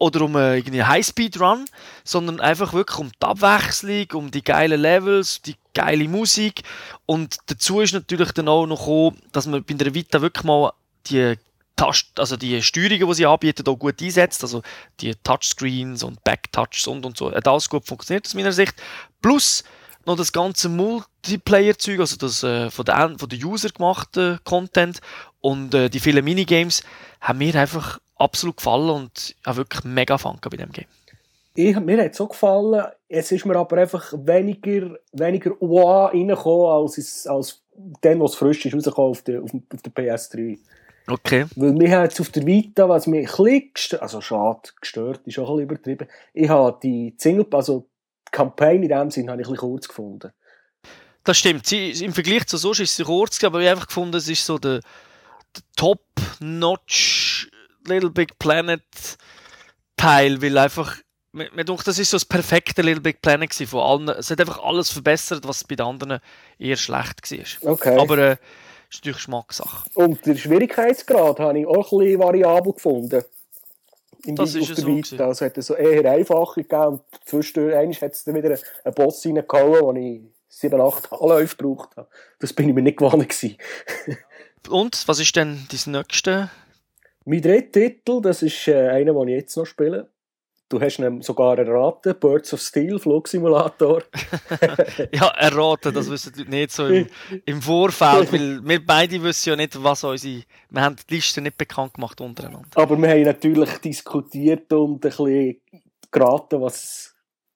oder 0.00 0.22
um 0.22 0.34
äh, 0.34 0.62
einen 0.66 0.88
Highspeed-Run, 0.88 1.66
sondern 2.04 2.40
einfach 2.40 2.72
wirklich 2.72 2.98
um 2.98 3.10
die 3.12 3.26
Abwechslung, 3.26 4.06
um 4.14 4.30
die 4.30 4.42
geilen 4.42 4.80
Levels, 4.80 5.42
die 5.42 5.56
geile 5.74 6.08
Musik. 6.08 6.62
Und 7.04 7.36
dazu 7.46 7.80
ist 7.82 7.92
natürlich 7.92 8.32
dann 8.32 8.48
auch 8.48 8.66
noch 8.66 8.80
gekommen, 8.80 9.20
dass 9.32 9.46
man 9.46 9.62
bei 9.62 9.74
der 9.74 9.94
Vita 9.94 10.20
wirklich 10.22 10.44
mal 10.44 10.72
die 11.06 11.36
also 12.16 12.36
die 12.36 12.60
Steuerungen, 12.60 13.08
die 13.08 13.14
sie 13.14 13.24
anbieten, 13.24 13.66
auch 13.66 13.78
gut 13.78 14.02
einsetzt. 14.02 14.42
Also 14.42 14.60
die 15.00 15.14
Touchscreens 15.14 16.02
und 16.02 16.22
Backtouches 16.24 16.86
und 16.86 17.06
und 17.06 17.16
so. 17.16 17.32
Hat 17.32 17.48
alles 17.48 17.70
gut 17.70 17.86
funktioniert 17.86 18.26
aus 18.26 18.34
meiner 18.34 18.52
Sicht. 18.52 18.74
Plus 19.22 19.64
noch 20.04 20.16
das 20.16 20.32
ganze 20.32 20.68
Multiplayer-Zeug, 20.68 22.00
also 22.00 22.16
das 22.16 22.42
äh, 22.42 22.70
von 22.70 22.84
der, 22.84 23.16
von 23.18 23.28
User 23.32 23.70
gemachte 23.70 24.40
Content 24.44 25.00
und 25.40 25.72
äh, 25.72 25.88
die 25.88 26.00
vielen 26.00 26.22
Minigames 26.22 26.82
haben 27.20 27.38
mir 27.38 27.54
einfach 27.54 27.98
absolut 28.20 28.56
gefallen 28.56 28.90
und 28.90 29.34
habe 29.44 29.58
wirklich 29.58 29.84
mega 29.84 30.18
Fun 30.18 30.38
bei 30.40 30.56
dem 30.56 30.72
Game. 30.72 30.86
Ich, 31.54 31.78
mir 31.80 32.02
hat 32.02 32.12
es 32.12 32.16
so 32.16 32.26
gefallen, 32.26 32.84
es 33.08 33.32
ist 33.32 33.44
mir 33.44 33.56
aber 33.56 33.78
einfach 33.78 34.12
weniger, 34.12 34.96
weniger 35.12 35.52
wow 35.60 36.12
reingekommen, 36.12 36.66
als, 36.66 37.26
als 37.26 37.62
dann, 38.00 38.20
was 38.20 38.36
frisch 38.36 38.64
ist, 38.66 38.74
rausgekommen 38.74 39.10
auf 39.10 39.22
der, 39.22 39.42
auf, 39.42 39.50
auf 39.52 39.82
der 39.82 39.92
PS3. 39.92 40.58
Okay. 41.08 41.46
Weil 41.56 41.72
mir 41.72 41.98
hat 41.98 42.12
es 42.12 42.20
auf 42.20 42.28
der 42.28 42.46
Vita, 42.46 42.88
was 42.88 43.06
mich 43.06 43.28
ein 43.28 43.44
bisschen 43.44 43.70
gestört, 43.74 44.02
also 44.02 44.20
schade, 44.20 44.70
gestört, 44.80 45.20
ist 45.26 45.38
auch 45.38 45.50
ein 45.50 45.56
bisschen 45.56 45.62
übertrieben, 45.62 46.08
ich 46.34 46.48
habe 46.48 46.78
die 46.82 47.14
Single, 47.18 47.46
also 47.50 47.88
die 48.28 48.30
Kampagne 48.30 48.82
in 48.82 48.88
dem 48.88 49.10
Sinn, 49.10 49.28
habe 49.28 49.42
ich 49.42 49.48
ein 49.48 49.52
bisschen 49.52 49.68
kurz 49.68 49.88
gefunden. 49.88 50.32
Das 51.24 51.36
stimmt. 51.36 51.66
Sie, 51.66 51.90
Im 51.90 52.12
Vergleich 52.12 52.46
zu 52.46 52.56
sonst 52.56 52.80
ist 52.80 52.96
sie 52.96 53.04
kurz, 53.04 53.42
aber 53.44 53.60
ich 53.60 53.66
habe 53.66 53.76
einfach 53.76 53.88
gefunden, 53.88 54.16
es 54.16 54.28
ist 54.28 54.46
so 54.46 54.58
der, 54.58 54.80
der 54.80 55.62
Top-Notch 55.76 57.49
Little 57.90 58.10
Big 58.10 58.38
Planet 58.38 58.82
Teil, 59.96 60.40
weil 60.40 60.56
einfach, 60.56 60.96
mir, 61.32 61.50
mir 61.54 61.64
das 61.64 61.98
ist 61.98 62.10
so 62.10 62.16
das 62.16 62.24
perfekte 62.24 62.82
Little 62.82 63.02
Big 63.02 63.20
Planet 63.20 63.50
gewesen 63.50 63.68
von 63.68 63.80
allen. 63.80 64.08
Es 64.18 64.30
hat 64.30 64.40
einfach 64.40 64.62
alles 64.62 64.90
verbessert, 64.90 65.46
was 65.46 65.64
bei 65.64 65.76
den 65.76 65.86
anderen 65.86 66.20
eher 66.58 66.76
schlecht 66.76 67.30
war. 67.30 67.72
Okay. 67.72 67.98
Aber 67.98 68.18
äh, 68.18 68.36
ist 68.90 68.98
natürlich 68.98 69.18
Geschmackssache. 69.18 69.88
Und 69.94 70.24
der 70.26 70.36
Schwierigkeitsgrad 70.36 71.38
habe 71.40 71.60
ich 71.60 71.66
auch 71.66 71.92
ein 71.92 71.98
bisschen 71.98 72.18
variabel 72.18 72.72
gefunden. 72.72 73.24
Im 74.24 74.36
das 74.36 74.54
ist 74.54 74.76
so. 74.76 74.86
Vita. 74.86 75.26
Also 75.26 75.46
hat 75.46 75.56
es 75.56 75.66
so 75.66 75.74
eher 75.74 76.10
einfach 76.10 76.54
gegeben 76.54 76.84
und 76.84 77.02
zwischendurch 77.24 78.02
hat 78.02 78.12
es 78.12 78.24
dann 78.24 78.34
wieder 78.34 78.58
einen 78.84 78.94
Boss 78.94 79.24
reingehauen, 79.24 79.80
wo 79.80 79.92
ich 79.92 80.20
sieben, 80.48 80.80
acht 80.80 81.10
Anläufe 81.12 81.56
gebraucht 81.56 81.96
habe. 81.96 82.08
Das 82.38 82.52
bin 82.52 82.68
ich 82.68 82.74
mir 82.74 82.82
nicht 82.82 82.98
gewohnt 82.98 83.28
gewesen. 83.28 83.56
und, 84.68 85.02
was 85.06 85.20
ist 85.20 85.34
denn 85.36 85.66
das 85.70 85.86
nächste 85.86 86.50
Mein 87.30 87.42
dritter 87.42 87.70
Titel, 87.70 88.20
das 88.20 88.42
ist 88.42 88.66
äh, 88.66 88.88
einer, 88.88 89.12
den 89.12 89.28
ich 89.28 89.36
jetzt 89.36 89.56
noch 89.56 89.64
spiele. 89.64 90.10
Du 90.68 90.80
hast 90.80 90.98
ihn 90.98 91.22
sogar 91.22 91.56
erraten, 91.56 92.16
Birds 92.18 92.52
of 92.52 92.60
Steel, 92.60 92.98
Flugsimulator. 92.98 94.02
ja, 95.12 95.28
erraten, 95.38 95.94
das 95.94 96.10
wissen 96.10 96.32
die 96.36 96.44
nicht 96.44 96.72
so 96.72 96.88
im, 96.88 97.06
im 97.46 97.62
Vorfeld, 97.62 98.32
weil 98.32 98.60
wir 98.64 98.84
beide 98.84 99.22
wissen 99.22 99.50
ja 99.50 99.54
nicht, 99.54 99.80
was 99.80 100.02
unsere, 100.02 100.42
wir 100.70 100.82
haben 100.82 100.96
die 101.08 101.14
Liste 101.14 101.40
nicht 101.40 101.56
bekannt 101.56 101.94
gemacht 101.94 102.20
untereinander. 102.20 102.68
Aber 102.74 103.00
wir 103.00 103.08
haben 103.08 103.22
natürlich 103.22 103.78
diskutiert 103.78 104.72
und 104.72 104.94
ein 104.94 104.98
bisschen 104.98 105.60
geraten, 106.10 106.60
was 106.60 107.14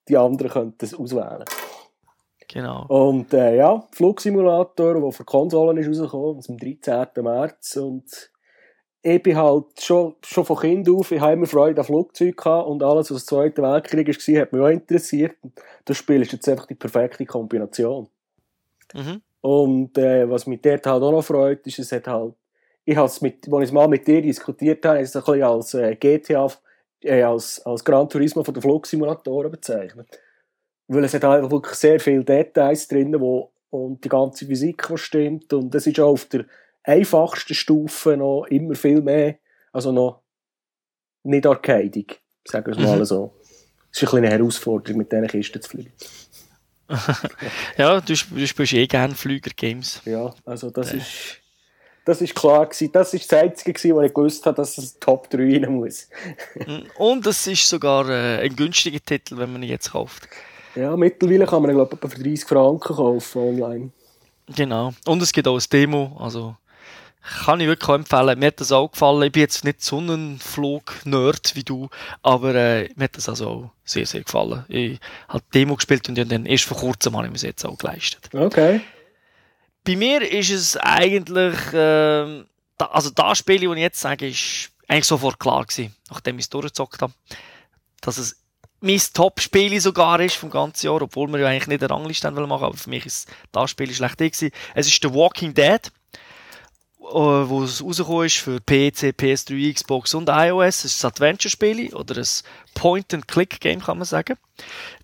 die 0.08 0.16
anderen 0.16 0.52
könnten 0.52 0.94
auswählen 0.94 1.44
Genau. 2.46 2.86
Und 2.86 3.34
äh, 3.34 3.56
ja, 3.56 3.88
Flugsimulator, 3.90 5.00
der 5.00 5.10
für 5.10 5.24
Konsolen 5.24 5.78
ist 5.78 5.88
rausgekommen, 5.88 6.44
am 6.48 6.58
13. 6.58 7.24
März 7.24 7.76
und 7.78 8.30
ich 9.06 9.22
bin 9.22 9.36
halt 9.36 9.66
schon, 9.78 10.14
schon 10.24 10.46
von 10.46 10.56
Kind 10.56 10.88
auf, 10.88 11.12
ich 11.12 11.20
habe 11.20 11.34
immer 11.34 11.46
Freude 11.46 11.78
an 11.78 11.86
Flugzeugen 11.86 12.34
gehabt 12.34 12.66
und 12.66 12.82
alles, 12.82 13.10
was 13.10 13.26
der 13.26 13.36
Zweite 13.36 13.62
Weltkrieg 13.62 14.08
war, 14.08 14.40
hat 14.40 14.52
mich 14.52 14.62
auch 14.62 14.68
interessiert. 14.68 15.36
Und 15.42 15.52
das 15.84 15.98
Spiel 15.98 16.22
ist 16.22 16.32
jetzt 16.32 16.48
einfach 16.48 16.64
die 16.64 16.74
perfekte 16.74 17.26
Kombination. 17.26 18.08
Mhm. 18.94 19.20
Und 19.42 19.98
äh, 19.98 20.28
was 20.28 20.46
mich 20.46 20.62
dort 20.62 20.86
halt 20.86 21.02
auch 21.02 21.12
noch 21.12 21.22
freut, 21.22 21.66
ist, 21.66 21.78
es 21.78 21.92
hat 21.92 22.06
halt, 22.06 22.32
ich 22.86 22.96
habe 22.96 23.06
es 23.06 23.20
mit, 23.20 23.46
als 23.52 23.64
ich 23.64 23.68
es 23.68 23.72
mal 23.72 23.88
mit 23.88 24.06
dir 24.06 24.22
diskutiert 24.22 24.82
habe, 24.86 25.00
ist 25.00 25.14
es 25.14 25.16
ein 25.16 25.22
bisschen 25.22 25.42
als 25.42 25.74
äh, 25.74 25.96
GTA, 25.96 26.50
äh, 27.02 27.22
als, 27.22 27.60
als 27.66 27.84
Gran 27.84 28.08
Turismo 28.08 28.42
von 28.42 28.54
den 28.54 28.62
Flugsimulatoren 28.62 29.50
bezeichnet. 29.50 30.18
Weil 30.88 31.04
es 31.04 31.12
hat 31.12 31.24
einfach 31.26 31.50
wirklich 31.50 31.74
sehr 31.74 32.00
viele 32.00 32.24
Details 32.24 32.88
drin, 32.88 33.20
wo, 33.20 33.50
und 33.68 34.02
die 34.02 34.08
ganze 34.08 34.46
Physik, 34.46 34.86
die 34.88 34.96
stimmt. 34.96 35.52
Und 35.52 35.74
es 35.74 35.86
ist 35.86 36.00
auch 36.00 36.12
auf 36.12 36.24
der 36.24 36.46
einfachsten 36.84 37.54
Stufe 37.54 38.16
noch 38.16 38.46
immer 38.46 38.74
viel 38.74 39.00
mehr, 39.00 39.38
also 39.72 39.92
noch 39.92 40.22
nicht 41.22 41.46
arcadig, 41.46 42.20
sagen 42.44 42.66
wir 42.66 42.72
es 42.72 42.78
mal 42.78 42.98
mhm. 42.98 43.04
so. 43.04 43.34
Es 43.90 44.02
ist 44.02 44.12
ein 44.12 44.18
eine 44.18 44.30
Herausforderung, 44.30 44.98
mit 44.98 45.12
diesen 45.12 45.26
Kisten 45.26 45.62
zu 45.62 45.70
fliegen. 45.70 45.92
ja, 47.78 48.00
du, 48.00 48.12
du 48.12 48.46
spielst 48.46 48.72
eh 48.74 48.86
gerne 48.86 49.14
Flüger-Games. 49.14 50.02
Ja, 50.04 50.34
also 50.44 50.70
das 50.70 50.92
ja. 50.92 50.98
ist 50.98 51.40
das 52.04 52.20
ist 52.20 52.34
klar 52.34 52.66
gewesen. 52.66 52.92
Das 52.92 53.14
ist 53.14 53.32
das 53.32 53.42
Einzige 53.42 53.72
gewesen, 53.72 53.94
wo 53.94 54.02
ich 54.02 54.12
gewusst 54.12 54.44
habe, 54.44 54.56
dass 54.56 54.76
es 54.76 54.98
Top 54.98 55.30
3 55.30 55.38
rein 55.38 55.74
muss. 55.74 56.08
Mm, 56.54 56.80
und 56.98 57.26
es 57.26 57.46
ist 57.46 57.66
sogar 57.66 58.08
äh, 58.10 58.44
ein 58.44 58.54
günstiger 58.54 59.00
Titel, 59.00 59.38
wenn 59.38 59.52
man 59.52 59.62
ihn 59.62 59.70
jetzt 59.70 59.92
kauft. 59.92 60.28
Ja, 60.74 60.96
mittlerweile 60.96 61.46
kann 61.46 61.62
man 61.62 61.70
ihn, 61.70 61.76
glaube 61.76 61.96
ich, 62.02 62.10
für 62.10 62.22
30 62.22 62.44
Franken 62.44 62.94
kaufen 62.94 63.40
online. 63.40 63.90
Genau. 64.54 64.92
Und 65.06 65.22
es 65.22 65.32
gibt 65.32 65.48
auch 65.48 65.56
ein 65.56 65.64
Demo, 65.72 66.16
also 66.20 66.56
kann 67.24 67.60
ich 67.60 67.66
wirklich 67.66 67.88
empfehlen. 67.88 68.38
Mir 68.38 68.48
hat 68.48 68.60
das 68.60 68.72
auch 68.72 68.90
gefallen. 68.90 69.22
Ich 69.22 69.32
bin 69.32 69.42
jetzt 69.42 69.64
nicht 69.64 69.82
Sonnenflug-Nerd 69.82 71.56
wie 71.56 71.64
du, 71.64 71.88
aber 72.22 72.54
äh, 72.54 72.90
mir 72.96 73.04
hat 73.04 73.16
das 73.16 73.28
also 73.28 73.48
auch 73.48 73.70
sehr, 73.84 74.06
sehr 74.06 74.22
gefallen. 74.22 74.64
Ich 74.68 75.00
habe 75.28 75.44
Demo 75.54 75.76
gespielt 75.76 76.08
und 76.08 76.16
dann 76.16 76.46
erst 76.46 76.64
vor 76.64 76.76
kurzem 76.76 77.16
habe 77.16 77.26
ich 77.26 77.32
mir 77.32 77.48
jetzt 77.48 77.64
auch 77.64 77.78
geleistet. 77.78 78.28
Okay. 78.34 78.82
Bei 79.84 79.96
mir 79.96 80.20
ist 80.30 80.50
es 80.50 80.76
eigentlich, 80.76 81.56
äh, 81.72 82.44
da, 82.78 82.86
also 82.90 83.10
das 83.10 83.38
Spiel, 83.38 83.60
das 83.60 83.76
ich 83.76 83.82
jetzt 83.82 84.00
sage, 84.00 84.28
ist 84.28 84.70
eigentlich 84.86 85.06
sofort 85.06 85.38
klar 85.40 85.64
gewesen, 85.64 85.94
nachdem 86.10 86.38
ich 86.38 86.44
es 86.44 86.50
durchgezockt 86.50 87.00
habe, 87.02 87.12
dass 88.00 88.18
es 88.18 88.40
mein 88.80 89.00
Top-Spiel 89.14 89.80
sogar 89.80 90.20
ist 90.20 90.36
vom 90.36 90.50
ganzen 90.50 90.86
Jahr, 90.86 91.00
obwohl 91.00 91.28
wir 91.28 91.38
ja 91.40 91.48
eigentlich 91.48 91.68
nicht 91.68 91.82
eine 91.82 91.90
Rangliste 91.90 92.30
machen 92.30 92.64
aber 92.64 92.76
für 92.76 92.90
mich 92.90 93.06
ist 93.06 93.28
das 93.50 93.70
Spiel 93.70 93.92
schlecht 93.94 94.18
gewesen. 94.18 94.50
Es 94.74 94.86
ist 94.86 95.02
The 95.02 95.12
Walking 95.12 95.54
Dead. 95.54 95.80
Äh, 97.04 97.48
wo 97.48 97.62
es 97.62 97.84
rausgekommen 97.84 98.26
ist 98.26 98.38
für 98.38 98.60
PC, 98.60 99.12
PS3, 99.14 99.74
Xbox 99.74 100.14
und 100.14 100.30
iOS. 100.30 100.84
Es 100.84 100.96
ist 100.96 101.04
ein 101.04 101.08
Adventure-Spiel 101.08 101.94
oder 101.94 102.16
ein 102.16 102.28
Point-and-Click-Game, 102.74 103.82
kann 103.82 103.98
man 103.98 104.06
sagen. 104.06 104.38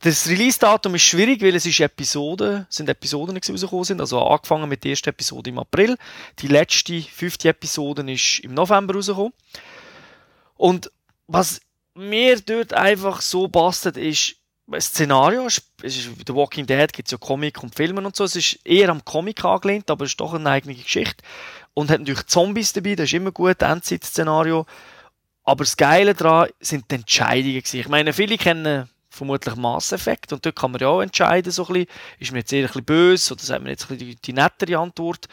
Das 0.00 0.26
Release-Datum 0.26 0.94
ist 0.94 1.02
schwierig, 1.02 1.42
weil 1.42 1.54
es 1.54 1.66
ist 1.66 1.78
Episoden, 1.78 2.66
sind 2.70 2.88
Episoden, 2.88 3.38
die 3.38 3.52
rausgekommen 3.52 3.84
sind. 3.84 4.00
Also 4.00 4.18
angefangen 4.24 4.68
mit 4.68 4.82
der 4.82 4.92
ersten 4.92 5.10
Episode 5.10 5.50
im 5.50 5.58
April. 5.58 5.98
Die 6.38 6.48
letzte, 6.48 7.02
fünfte 7.02 7.50
Episode 7.50 8.10
ist 8.10 8.40
im 8.40 8.54
November 8.54 8.94
rausgekommen. 8.94 9.34
Und 10.56 10.90
was 11.26 11.60
mir 11.94 12.40
dort 12.40 12.72
einfach 12.72 13.20
so 13.20 13.46
bastet, 13.46 13.98
ist, 13.98 14.36
Szenario, 14.78 15.46
es 15.46 15.62
ist, 15.82 16.10
The 16.26 16.34
Walking 16.34 16.66
Dead 16.66 16.92
gibt 16.92 17.08
es 17.08 17.12
ja 17.12 17.18
Comic 17.18 17.62
und 17.62 17.74
Filme 17.74 18.00
und 18.02 18.14
so, 18.14 18.24
es 18.24 18.36
ist 18.36 18.58
eher 18.64 18.90
am 18.90 19.04
Comic 19.04 19.44
angelehnt, 19.44 19.90
aber 19.90 20.04
es 20.04 20.12
ist 20.12 20.20
doch 20.20 20.34
eine 20.34 20.48
eigene 20.48 20.74
Geschichte. 20.74 21.24
Und 21.74 21.90
hat 21.90 22.00
natürlich 22.00 22.26
Zombies 22.26 22.72
dabei, 22.72 22.94
das 22.94 23.06
ist 23.06 23.14
immer 23.14 23.32
gut, 23.32 23.62
Endzeit-Szenario. 23.62 24.66
Aber 25.44 25.64
das 25.64 25.76
Geile 25.76 26.14
daran 26.14 26.50
sind 26.60 26.90
die 26.90 26.96
Entscheidungen. 26.96 27.62
Ich 27.72 27.88
meine, 27.88 28.12
viele 28.12 28.36
kennen 28.36 28.88
vermutlich 29.08 29.56
Mass 29.56 29.92
Effect 29.92 30.32
und 30.32 30.46
dort 30.46 30.56
kann 30.56 30.70
man 30.70 30.80
ja 30.80 30.88
auch 30.88 31.00
entscheiden, 31.00 31.50
so 31.50 31.66
ein 31.66 31.72
bisschen, 31.72 31.88
ist 32.20 32.30
man 32.30 32.38
jetzt 32.40 32.52
eher 32.52 32.60
ein 32.60 32.66
bisschen 32.66 32.84
böse 32.84 33.34
oder 33.34 33.42
sagt 33.42 33.62
man 33.62 33.70
jetzt 33.70 33.90
ein 33.90 33.98
bisschen 33.98 34.10
die, 34.10 34.16
die 34.16 34.32
nettere 34.32 34.78
Antwort. 34.78 35.26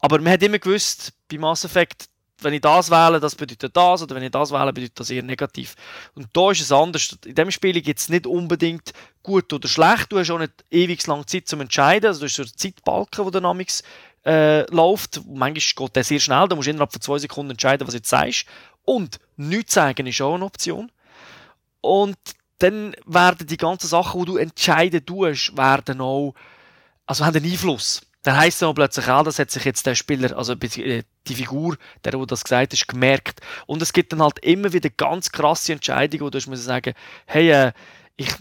Aber 0.00 0.20
man 0.20 0.32
hat 0.32 0.42
immer 0.42 0.58
gewusst, 0.58 1.12
bei 1.30 1.38
Mass 1.38 1.64
Effect, 1.64 2.06
wenn 2.40 2.54
ich 2.54 2.60
das 2.60 2.90
wähle, 2.90 3.20
das 3.20 3.34
bedeutet 3.34 3.76
das, 3.76 4.02
oder 4.02 4.14
wenn 4.14 4.22
ich 4.22 4.30
das 4.30 4.50
wähle, 4.50 4.72
bedeutet 4.72 5.00
das 5.00 5.10
eher 5.10 5.22
negativ. 5.22 5.74
Und 6.14 6.28
da 6.32 6.50
ist 6.50 6.60
es 6.60 6.72
anders. 6.72 7.16
In 7.24 7.34
dem 7.34 7.50
Spiel 7.50 7.80
gibt 7.80 8.00
es 8.00 8.08
nicht 8.08 8.26
unbedingt 8.26 8.92
gut 9.22 9.52
oder 9.52 9.68
schlecht. 9.68 10.10
Du 10.10 10.18
hast 10.18 10.30
auch 10.30 10.38
nicht 10.38 10.52
ewig 10.70 11.06
lang 11.06 11.26
Zeit 11.26 11.46
zum 11.46 11.60
Entscheiden. 11.60 12.08
Also 12.08 12.20
du 12.20 12.26
hast 12.26 12.34
so 12.34 12.42
einen 12.42 12.56
Zeitbalken, 12.56 13.30
der 13.30 13.40
Namix 13.40 13.82
äh, 14.24 14.62
läuft. 14.72 15.20
Manchmal 15.26 15.86
geht 15.86 15.96
der 15.96 16.04
sehr 16.04 16.20
schnell, 16.20 16.48
da 16.48 16.56
musst 16.56 16.66
du 16.66 16.70
innerhalb 16.70 16.92
von 16.92 17.00
zwei 17.00 17.18
Sekunden 17.18 17.52
entscheiden, 17.52 17.86
was 17.86 17.92
du 17.92 17.98
jetzt 17.98 18.10
sagst. 18.10 18.46
Und 18.84 19.18
nichts 19.36 19.74
sagen 19.74 20.06
ist 20.06 20.20
auch 20.20 20.34
eine 20.34 20.44
Option. 20.44 20.90
Und 21.80 22.16
dann 22.58 22.94
werden 23.06 23.46
die 23.46 23.56
ganzen 23.56 23.88
Sachen, 23.88 24.20
die 24.20 24.26
du 24.26 24.36
entscheiden 24.36 25.04
tust, 25.04 25.56
werden 25.56 26.00
auch, 26.00 26.34
also 27.06 27.24
haben 27.24 27.36
einen 27.36 27.50
Einfluss. 27.50 28.02
Dann 28.24 28.36
heisst 28.36 28.56
es 28.56 28.60
dann 28.60 28.74
plötzlich 28.74 29.06
auch, 29.08 29.22
das 29.22 29.38
hat 29.38 29.50
sich 29.50 29.64
jetzt 29.64 29.86
der 29.86 29.94
Spieler, 29.94 30.36
also 30.36 30.54
äh, 30.54 31.02
die 31.28 31.34
Figur, 31.34 31.76
der, 32.04 32.12
der 32.12 32.26
das 32.26 32.42
gesagt 32.42 32.72
hat, 32.72 32.88
gemerkt. 32.88 33.40
Und 33.66 33.82
es 33.82 33.92
gibt 33.92 34.12
dann 34.12 34.22
halt 34.22 34.38
immer 34.40 34.72
wieder 34.72 34.90
ganz 34.90 35.30
krasse 35.30 35.74
Entscheidungen, 35.74 36.24
wo 36.24 36.30
du 36.30 36.38
musst 36.48 36.64
sagen, 36.64 36.94
hey, 37.26 37.50
äh, 37.50 37.72
ich 38.16 38.34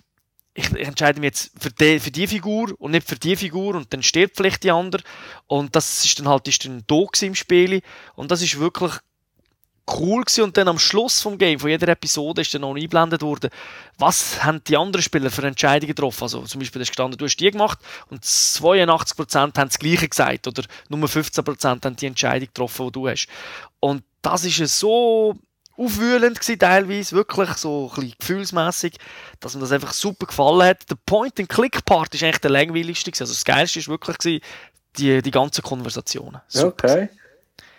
ich, 0.56 0.72
ich 0.72 0.88
entscheide 0.88 1.20
mich 1.20 1.30
jetzt 1.30 1.52
für 1.60 1.72
die, 1.72 2.00
für 2.00 2.12
die 2.12 2.28
Figur 2.28 2.74
und 2.78 2.92
nicht 2.92 3.08
für 3.08 3.18
die 3.18 3.36
Figur 3.36 3.76
und 3.76 3.92
dann 3.92 4.04
stirbt 4.04 4.38
vielleicht 4.38 4.64
die 4.64 4.72
andere. 4.72 5.02
Und 5.48 5.76
das 5.76 6.06
ist 6.06 6.20
dann 6.20 6.28
halt 6.28 6.48
ist 6.48 6.66
dann 6.66 6.84
da 6.86 6.96
im 7.22 7.36
Spiel. 7.36 7.82
Und 8.16 8.30
das 8.30 8.42
ist 8.42 8.60
wirklich 8.60 8.94
cool 9.90 10.24
gewesen. 10.24 10.44
Und 10.44 10.58
dann 10.58 10.68
am 10.68 10.80
Schluss 10.80 11.22
vom 11.22 11.38
Game, 11.38 11.60
von 11.60 11.70
jeder 11.70 11.88
Episode, 11.90 12.42
ist 12.42 12.54
dann 12.54 12.62
noch 12.62 12.76
eingeblendet 12.76 13.22
worden, 13.22 13.50
was 13.98 14.44
haben 14.44 14.64
die 14.64 14.78
anderen 14.78 15.04
Spieler 15.04 15.30
für 15.30 15.46
Entscheidungen 15.46 15.96
getroffen. 15.96 16.24
Also 16.24 16.42
zum 16.44 16.60
Beispiel, 16.60 16.80
da 16.80 16.86
gestanden, 16.86 17.18
du 17.18 17.26
hast 17.26 17.38
die 17.38 17.52
gemacht 17.52 17.80
und 18.10 18.24
82% 18.24 19.36
haben 19.36 19.52
das 19.56 19.80
Gleiche 19.80 20.08
gesagt 20.08 20.48
oder 20.48 20.64
nur 20.90 21.08
15% 21.08 21.86
haben 21.86 21.96
die 21.96 22.06
Entscheidung 22.06 22.48
getroffen, 22.48 22.88
die 22.88 22.92
du 22.92 23.08
hast. 23.08 23.28
Und 23.80 24.04
das 24.22 24.46
ist 24.46 24.80
so 24.80 25.36
aufwühlend 25.76 26.40
gewesen, 26.40 26.60
teilweise, 26.60 27.16
wirklich 27.16 27.50
so 27.54 27.90
ein 27.90 27.96
bisschen 27.96 28.16
gefühlsmässig, 28.20 28.98
dass 29.40 29.56
mir 29.56 29.62
das 29.62 29.72
einfach 29.72 29.94
super 29.94 30.28
gefallen 30.28 30.68
hat. 30.68 30.90
Der 30.90 30.98
Point-and-Click-Part 31.06 32.14
ist 32.14 32.24
eigentlich 32.24 32.38
der 32.40 32.52
langweiligste 32.52 33.12
gewesen. 33.12 33.24
Also 33.24 33.34
das 33.34 33.44
Geilste 33.44 33.80
ist 33.80 33.88
wirklich 33.88 34.18
gewesen, 34.18 34.44
die, 34.98 35.22
die 35.22 35.32
ganzen 35.32 35.64
Konversationen. 35.64 36.42
Super. 36.48 36.92
Okay. 36.92 37.10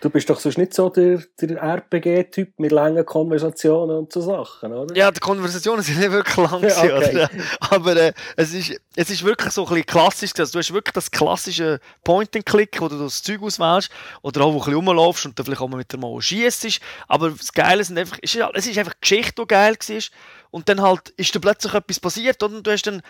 Du 0.05 0.11
bist 0.11 0.29
doch 0.29 0.39
sonst 0.39 0.59
nicht 0.59 0.71
so 0.71 0.89
der, 0.89 1.23
der 1.41 1.57
RPG-Typ 1.57 2.59
mit 2.59 2.71
langen 2.71 3.03
Konversationen 3.03 3.97
und 3.97 4.13
so 4.13 4.21
Sachen, 4.21 4.71
oder? 4.71 4.95
Ja, 4.95 5.09
die 5.09 5.19
Konversationen 5.19 5.81
sind 5.81 5.97
nicht 5.97 6.11
wirklich 6.11 6.37
lang, 6.37 6.61
ja, 6.69 6.95
okay. 6.95 7.27
aber 7.59 7.95
äh, 7.95 8.13
es, 8.35 8.53
ist, 8.53 8.79
es 8.95 9.09
ist 9.09 9.23
wirklich 9.23 9.51
so 9.51 9.63
ein 9.63 9.69
bisschen 9.69 9.85
klassisch. 9.87 10.31
Also, 10.37 10.51
du 10.51 10.59
hast 10.59 10.71
wirklich 10.71 10.93
das 10.93 11.09
klassische 11.09 11.79
Point-and-Click, 12.03 12.79
wo 12.81 12.87
du 12.87 12.99
das 12.99 13.23
Zeug 13.23 13.41
auswählst 13.41 13.89
oder 14.21 14.41
auch, 14.41 14.49
wo 14.49 14.51
du 14.51 14.57
ein 14.57 14.59
bisschen 14.59 14.75
rumlaufst 14.75 15.25
und 15.25 15.39
dann 15.39 15.45
vielleicht 15.47 15.61
auch 15.61 15.69
mal 15.69 15.77
mit 15.77 15.91
der 15.91 15.97
Mauer 15.97 16.21
schießt. 16.21 16.79
Aber 17.07 17.31
das 17.31 17.51
Geile 17.51 17.83
sind 17.83 17.97
einfach, 17.97 18.19
ist, 18.19 18.37
es 18.53 18.67
ist 18.67 18.77
einfach 18.77 18.93
Geschichte, 19.01 19.41
die 19.41 19.47
geil 19.47 19.75
war. 19.75 20.03
Und 20.51 20.69
dann 20.69 20.83
halt 20.83 21.09
ist 21.17 21.33
da 21.33 21.39
plötzlich 21.39 21.73
etwas 21.73 21.99
passiert 21.99 22.43
und 22.43 22.61
du 22.61 22.71
hast 22.71 22.83
dann 22.83 23.01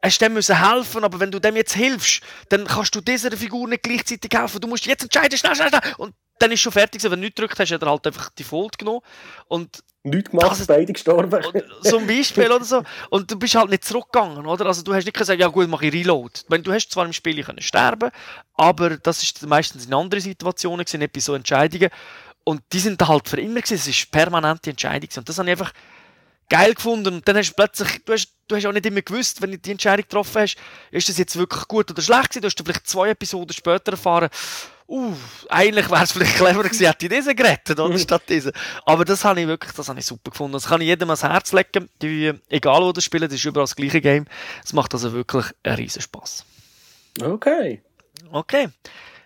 hast 0.00 0.20
dem 0.20 0.34
müssen 0.34 0.56
helfen, 0.64 1.02
aber 1.02 1.18
wenn 1.18 1.32
du 1.32 1.40
dem 1.40 1.56
jetzt 1.56 1.74
hilfst, 1.74 2.22
dann 2.50 2.66
kannst 2.66 2.94
du 2.94 3.00
dieser 3.00 3.32
Figur 3.32 3.68
nicht 3.68 3.82
gleichzeitig 3.82 4.30
helfen. 4.32 4.60
Du 4.60 4.68
musst 4.68 4.86
jetzt 4.86 5.02
entscheiden, 5.02 5.36
schnell, 5.36 5.56
schnell, 5.56 5.70
schnell. 5.70 5.80
Und 5.98 6.14
dann 6.38 6.52
ist 6.52 6.60
schon 6.60 6.72
fertig. 6.72 7.02
Wenn 7.02 7.10
du 7.12 7.16
nicht 7.18 7.38
drückt 7.38 7.58
hast, 7.58 7.70
hat 7.70 7.82
er 7.82 7.90
halt 7.90 8.06
einfach 8.06 8.30
die 8.30 8.44
Fold 8.44 8.78
genommen. 8.78 9.00
Und 9.48 9.82
Nichts 10.02 10.30
gemacht, 10.30 10.52
das, 10.52 10.66
beide 10.68 10.92
gestorben. 10.92 11.42
so 11.80 11.98
ein 11.98 12.06
Beispiel 12.06 12.50
oder 12.50 12.64
so. 12.64 12.82
Und 13.10 13.28
du 13.28 13.36
bist 13.36 13.56
halt 13.56 13.70
nicht 13.70 13.84
zurückgegangen, 13.84 14.46
oder? 14.46 14.66
Also 14.66 14.82
du 14.82 14.94
hast 14.94 15.04
nicht 15.04 15.16
gesagt, 15.16 15.40
ja 15.40 15.48
gut, 15.48 15.68
mache 15.68 15.86
ich 15.86 15.92
Reload. 15.92 16.32
Wenn 16.48 16.62
du 16.62 16.72
hast 16.72 16.92
zwar 16.92 17.04
im 17.04 17.12
Spiel 17.12 17.42
können 17.42 17.60
sterben, 17.60 18.10
aber 18.54 18.98
das 18.98 19.22
ist 19.24 19.44
meistens 19.46 19.86
in 19.86 19.94
anderen 19.94 20.22
Situationen 20.22 20.84
gewesen, 20.84 21.00
nicht 21.00 21.12
bei 21.12 21.20
so 21.20 21.34
Entscheidungen. 21.34 21.90
Und 22.44 22.62
die 22.72 22.78
sind 22.78 23.02
halt 23.06 23.28
für 23.28 23.40
immer 23.40 23.60
gewesen. 23.60 23.74
Es 23.74 23.88
ist 23.88 24.10
permanente 24.12 24.70
Entscheidung. 24.70 25.10
Und 25.16 25.28
das 25.28 25.38
habe 25.38 25.48
ich 25.48 25.58
einfach 25.58 25.72
geil 26.48 26.74
gefunden 26.74 27.14
und 27.14 27.28
dann 27.28 27.36
hast 27.36 27.50
du 27.50 27.54
plötzlich, 27.54 28.04
du 28.04 28.12
hast, 28.12 28.32
du 28.48 28.56
hast 28.56 28.66
auch 28.66 28.72
nicht 28.72 28.86
immer 28.86 29.02
gewusst, 29.02 29.42
wenn 29.42 29.50
du 29.50 29.58
die 29.58 29.72
Entscheidung 29.72 30.02
getroffen 30.02 30.42
hast, 30.42 30.56
ist 30.90 31.08
das 31.08 31.18
jetzt 31.18 31.36
wirklich 31.36 31.66
gut 31.66 31.90
oder 31.90 32.02
schlecht 32.02 32.30
gewesen, 32.30 32.42
du 32.42 32.46
hast 32.46 32.58
vielleicht 32.58 32.86
zwei 32.86 33.10
Episoden 33.10 33.52
später 33.52 33.92
erfahren, 33.92 34.30
uh, 34.88 35.14
eigentlich 35.48 35.90
wäre 35.90 36.04
es 36.04 36.12
vielleicht 36.12 36.36
clever 36.36 36.62
gewesen, 36.62 36.86
hätte 36.86 37.06
ich 37.06 37.12
diese 37.12 37.34
gerettet, 37.34 37.78
oder, 37.80 37.98
statt 37.98 38.22
diese. 38.28 38.52
Aber 38.84 39.04
das 39.04 39.24
habe 39.24 39.40
ich 39.40 39.46
wirklich, 39.46 39.72
das 39.72 39.88
habe 39.88 39.98
ich 39.98 40.06
super 40.06 40.30
gefunden. 40.30 40.52
Das 40.52 40.66
kann 40.66 40.80
ich 40.80 40.86
jedem 40.86 41.10
ans 41.10 41.22
Herz 41.22 41.52
legen, 41.52 41.88
die, 42.02 42.32
egal 42.48 42.82
wo 42.82 42.92
das 42.92 43.04
spielen, 43.04 43.24
das 43.28 43.34
ist 43.34 43.44
überall 43.44 43.64
das 43.64 43.76
gleiche 43.76 44.00
Game. 44.00 44.26
Es 44.64 44.72
macht 44.72 44.94
also 44.94 45.12
wirklich 45.12 45.46
einen 45.62 45.76
riesen 45.76 46.02
Spaß. 46.02 46.44
Okay. 47.20 47.82
Okay. 48.30 48.68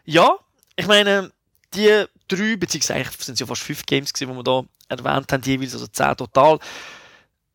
Ja, 0.04 0.36
ich 0.76 0.86
meine, 0.86 1.30
die 1.74 2.04
drei, 2.28 2.56
beziehungsweise 2.56 2.94
eigentlich 2.94 3.16
sind 3.24 3.34
es 3.34 3.40
ja 3.40 3.46
fast 3.46 3.62
fünf 3.62 3.84
Games 3.86 4.12
gewesen, 4.12 4.30
die 4.30 4.36
wir 4.36 4.44
da 4.44 4.62
erwähnt 4.88 5.32
haben, 5.32 5.42
jeweils, 5.42 5.74
also 5.74 5.86
zehn 5.86 6.16
total, 6.16 6.58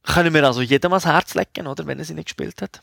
können 0.06 0.34
wir 0.34 0.44
also 0.44 0.62
jedem 0.62 0.94
ans 0.94 1.06
Herz 1.06 1.36
legen, 1.36 1.68
oder, 1.68 1.86
wenn 1.88 2.00
er 2.00 2.06
sie 2.06 2.14
nicht 2.14 2.28
gespielt 2.28 2.62
hat. 2.62 2.82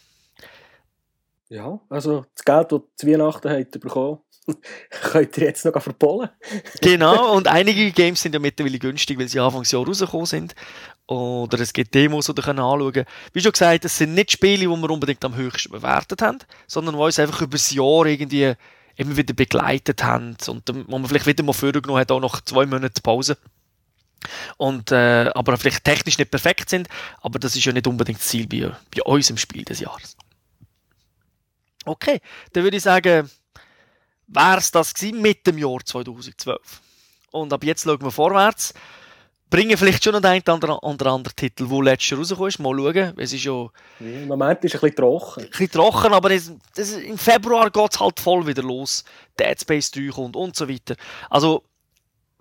Ja, 1.48 1.80
also 1.90 2.24
das 2.35 2.44
Geld, 2.44 2.72
das 2.72 2.80
zu 2.96 3.06
Weihnachten 3.06 3.50
habt 3.50 3.78
bekommen, 3.80 4.20
könnt 4.90 5.37
ihr 5.37 5.44
jetzt 5.44 5.64
noch 5.64 5.82
verbollen. 5.82 6.30
genau, 6.80 7.32
und 7.37 7.46
einige 7.46 7.90
Games 7.92 8.22
sind 8.22 8.35
ja 8.35 8.40
mittlerweile 8.40 8.78
günstig, 8.78 9.18
weil 9.18 9.28
sie 9.28 9.38
Anfangsjahr 9.38 9.87
rausgekommen 9.87 10.26
sind. 10.26 10.54
Oder 11.06 11.61
es 11.61 11.72
gibt 11.72 11.94
Demos, 11.94 12.26
die 12.26 12.32
ihr 12.32 12.48
anschauen 12.48 12.92
könnt. 12.92 13.08
Wie 13.32 13.40
schon 13.40 13.52
gesagt, 13.52 13.85
es 13.85 13.98
sind 13.98 14.14
nicht 14.14 14.32
Spiele, 14.32 14.61
die 14.61 14.66
wir 14.66 14.90
unbedingt 14.90 15.24
am 15.24 15.37
höchsten 15.37 15.72
bewertet 15.72 16.22
haben, 16.22 16.38
sondern 16.66 16.94
die 16.94 17.00
uns 17.00 17.18
einfach 17.18 17.42
über 17.42 17.52
das 17.52 17.70
Jahr 17.70 18.06
irgendwie 18.06 18.54
immer 18.96 19.16
wieder 19.16 19.35
begleitet 19.35 20.02
haben 20.04 20.37
und 20.48 20.62
wo 20.68 20.98
man 20.98 21.06
vielleicht 21.06 21.26
wieder 21.26 21.42
mal 21.42 21.52
vorgenommen 21.52 22.00
hat, 22.00 22.11
auch 22.11 22.20
noch 22.20 22.40
zwei 22.42 22.66
Monate 22.66 23.00
Pause. 23.02 23.37
Und, 24.56 24.92
äh, 24.92 25.30
aber 25.35 25.56
vielleicht 25.56 25.85
technisch 25.85 26.18
nicht 26.18 26.30
perfekt 26.30 26.70
sind, 26.70 26.88
aber 27.20 27.38
das 27.38 27.56
ist 27.56 27.64
ja 27.64 27.72
nicht 27.72 27.87
unbedingt 27.87 28.18
das 28.18 28.28
Ziel 28.28 28.46
bei, 28.46 28.70
bei 28.94 29.02
uns 29.02 29.30
im 29.30 29.37
Spiel 29.37 29.64
des 29.64 29.80
Jahres. 29.80 30.16
Okay, 31.85 32.20
dann 32.52 32.64
würde 32.64 32.76
ich 32.76 32.82
sagen, 32.82 33.28
wäre 34.28 34.58
es 34.58 34.70
das 34.70 34.94
gewesen 34.94 35.20
mit 35.20 35.46
dem 35.46 35.58
Jahr 35.58 35.85
2012. 35.85 36.58
Und 37.32 37.52
ab 37.52 37.64
jetzt 37.64 37.85
schauen 37.85 38.00
wir 38.00 38.11
vorwärts. 38.11 38.74
Bringen 39.50 39.76
vielleicht 39.76 40.02
schon 40.02 40.14
noch 40.14 40.22
einen 40.22 40.42
oder 40.42 41.12
anderen 41.12 41.37
Titel, 41.37 41.68
der 41.68 41.82
letztes 41.82 42.11
Jahr 42.11 42.20
rausgekommen 42.20 42.48
ist. 42.48 42.58
Mal 42.58 42.76
schauen. 42.76 43.14
Es 43.18 43.32
ist 43.35 43.44
ja, 43.44 43.68
Im 44.00 44.26
Moment 44.26 44.64
ist 44.64 44.74
es 44.74 44.82
ein 44.82 44.88
bisschen 44.88 44.96
trocken. 44.96 45.42
Ein 45.42 45.50
bisschen 45.50 45.70
trocken, 45.70 46.12
aber 46.14 46.30
es, 46.30 46.52
das, 46.74 46.92
im 46.92 47.18
Februar 47.18 47.70
geht 47.70 47.92
es 47.92 48.00
halt 48.00 48.18
voll 48.18 48.46
wieder 48.46 48.62
los. 48.62 49.04
Dead 49.38 49.61
Space 49.61 49.90
3 49.90 50.08
kommt 50.08 50.37
und 50.37 50.56
so 50.56 50.66
weiter. 50.66 50.96
Also, 51.28 51.64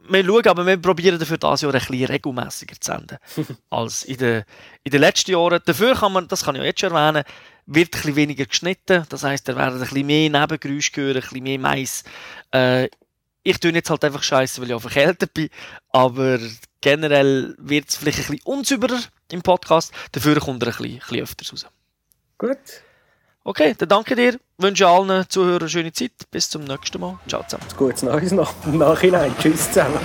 wir 0.09 0.25
schauen, 0.25 0.47
aber 0.47 0.65
wir 0.65 0.77
probieren 0.77 1.19
dafür 1.19 1.37
das 1.37 1.61
Jahr 1.61 1.73
ein 1.73 1.79
bisschen 1.79 2.05
regelmäßiger 2.05 2.75
zu 2.79 2.91
senden 2.91 3.17
als 3.69 4.03
in 4.03 4.17
den, 4.17 4.43
in 4.83 4.91
den 4.91 5.01
letzten 5.01 5.31
Jahren. 5.31 5.61
Dafür 5.65 5.95
kann 5.95 6.13
man, 6.13 6.27
das 6.27 6.43
kann 6.43 6.55
ich 6.55 6.61
auch 6.61 6.65
jetzt 6.65 6.79
schon 6.79 6.93
erwähnen, 6.93 7.23
wird 7.65 7.87
ein 7.87 7.91
bisschen 7.91 8.15
weniger 8.15 8.45
geschnitten. 8.45 9.05
Das 9.09 9.23
heisst, 9.23 9.47
da 9.47 9.55
werden 9.55 9.75
ein 9.75 9.79
bisschen 9.81 10.05
mehr 10.05 10.29
Nebengeräusche 10.29 10.91
hören, 10.95 11.17
ein 11.17 11.21
bisschen 11.21 11.43
mehr 11.43 11.59
Mais. 11.59 12.03
Äh, 12.51 12.89
ich 13.43 13.59
tue 13.59 13.71
jetzt 13.71 13.89
halt 13.89 14.03
einfach 14.03 14.23
scheiße, 14.23 14.61
weil 14.61 14.69
ich 14.69 14.73
auch 14.73 14.81
verkältet 14.81 15.33
bin. 15.33 15.49
Aber 15.89 16.39
generell 16.79 17.55
wird 17.57 17.89
es 17.89 17.95
vielleicht 17.95 18.19
ein 18.19 18.25
bisschen 18.27 18.41
unsauberer 18.43 18.99
im 19.31 19.41
Podcast. 19.41 19.91
Dafür 20.11 20.39
kommt 20.39 20.63
er 20.63 20.67
ein 20.67 20.77
bisschen, 20.77 20.93
ein 20.93 20.99
bisschen 20.99 21.23
öfters 21.23 21.53
raus. 21.53 21.65
Gut. 22.37 22.57
Okay, 23.43 23.73
dann 23.77 23.89
danke 23.89 24.15
dir. 24.15 24.39
Wünsche 24.57 24.87
allen 24.87 25.25
Zuhörern 25.27 25.61
eine 25.61 25.69
schöne 25.69 25.91
Zeit. 25.91 26.11
Bis 26.29 26.49
zum 26.49 26.63
nächsten 26.63 26.99
Mal. 27.01 27.17
Ciao 27.27 27.43
zusammen. 27.47 27.65
Gutes 27.75 28.03
Neues 28.03 28.31
noch 28.31 28.53
im 28.65 28.77
Nachhinein. 28.77 29.33
Tschüss 29.39 29.67
zusammen. 29.71 29.99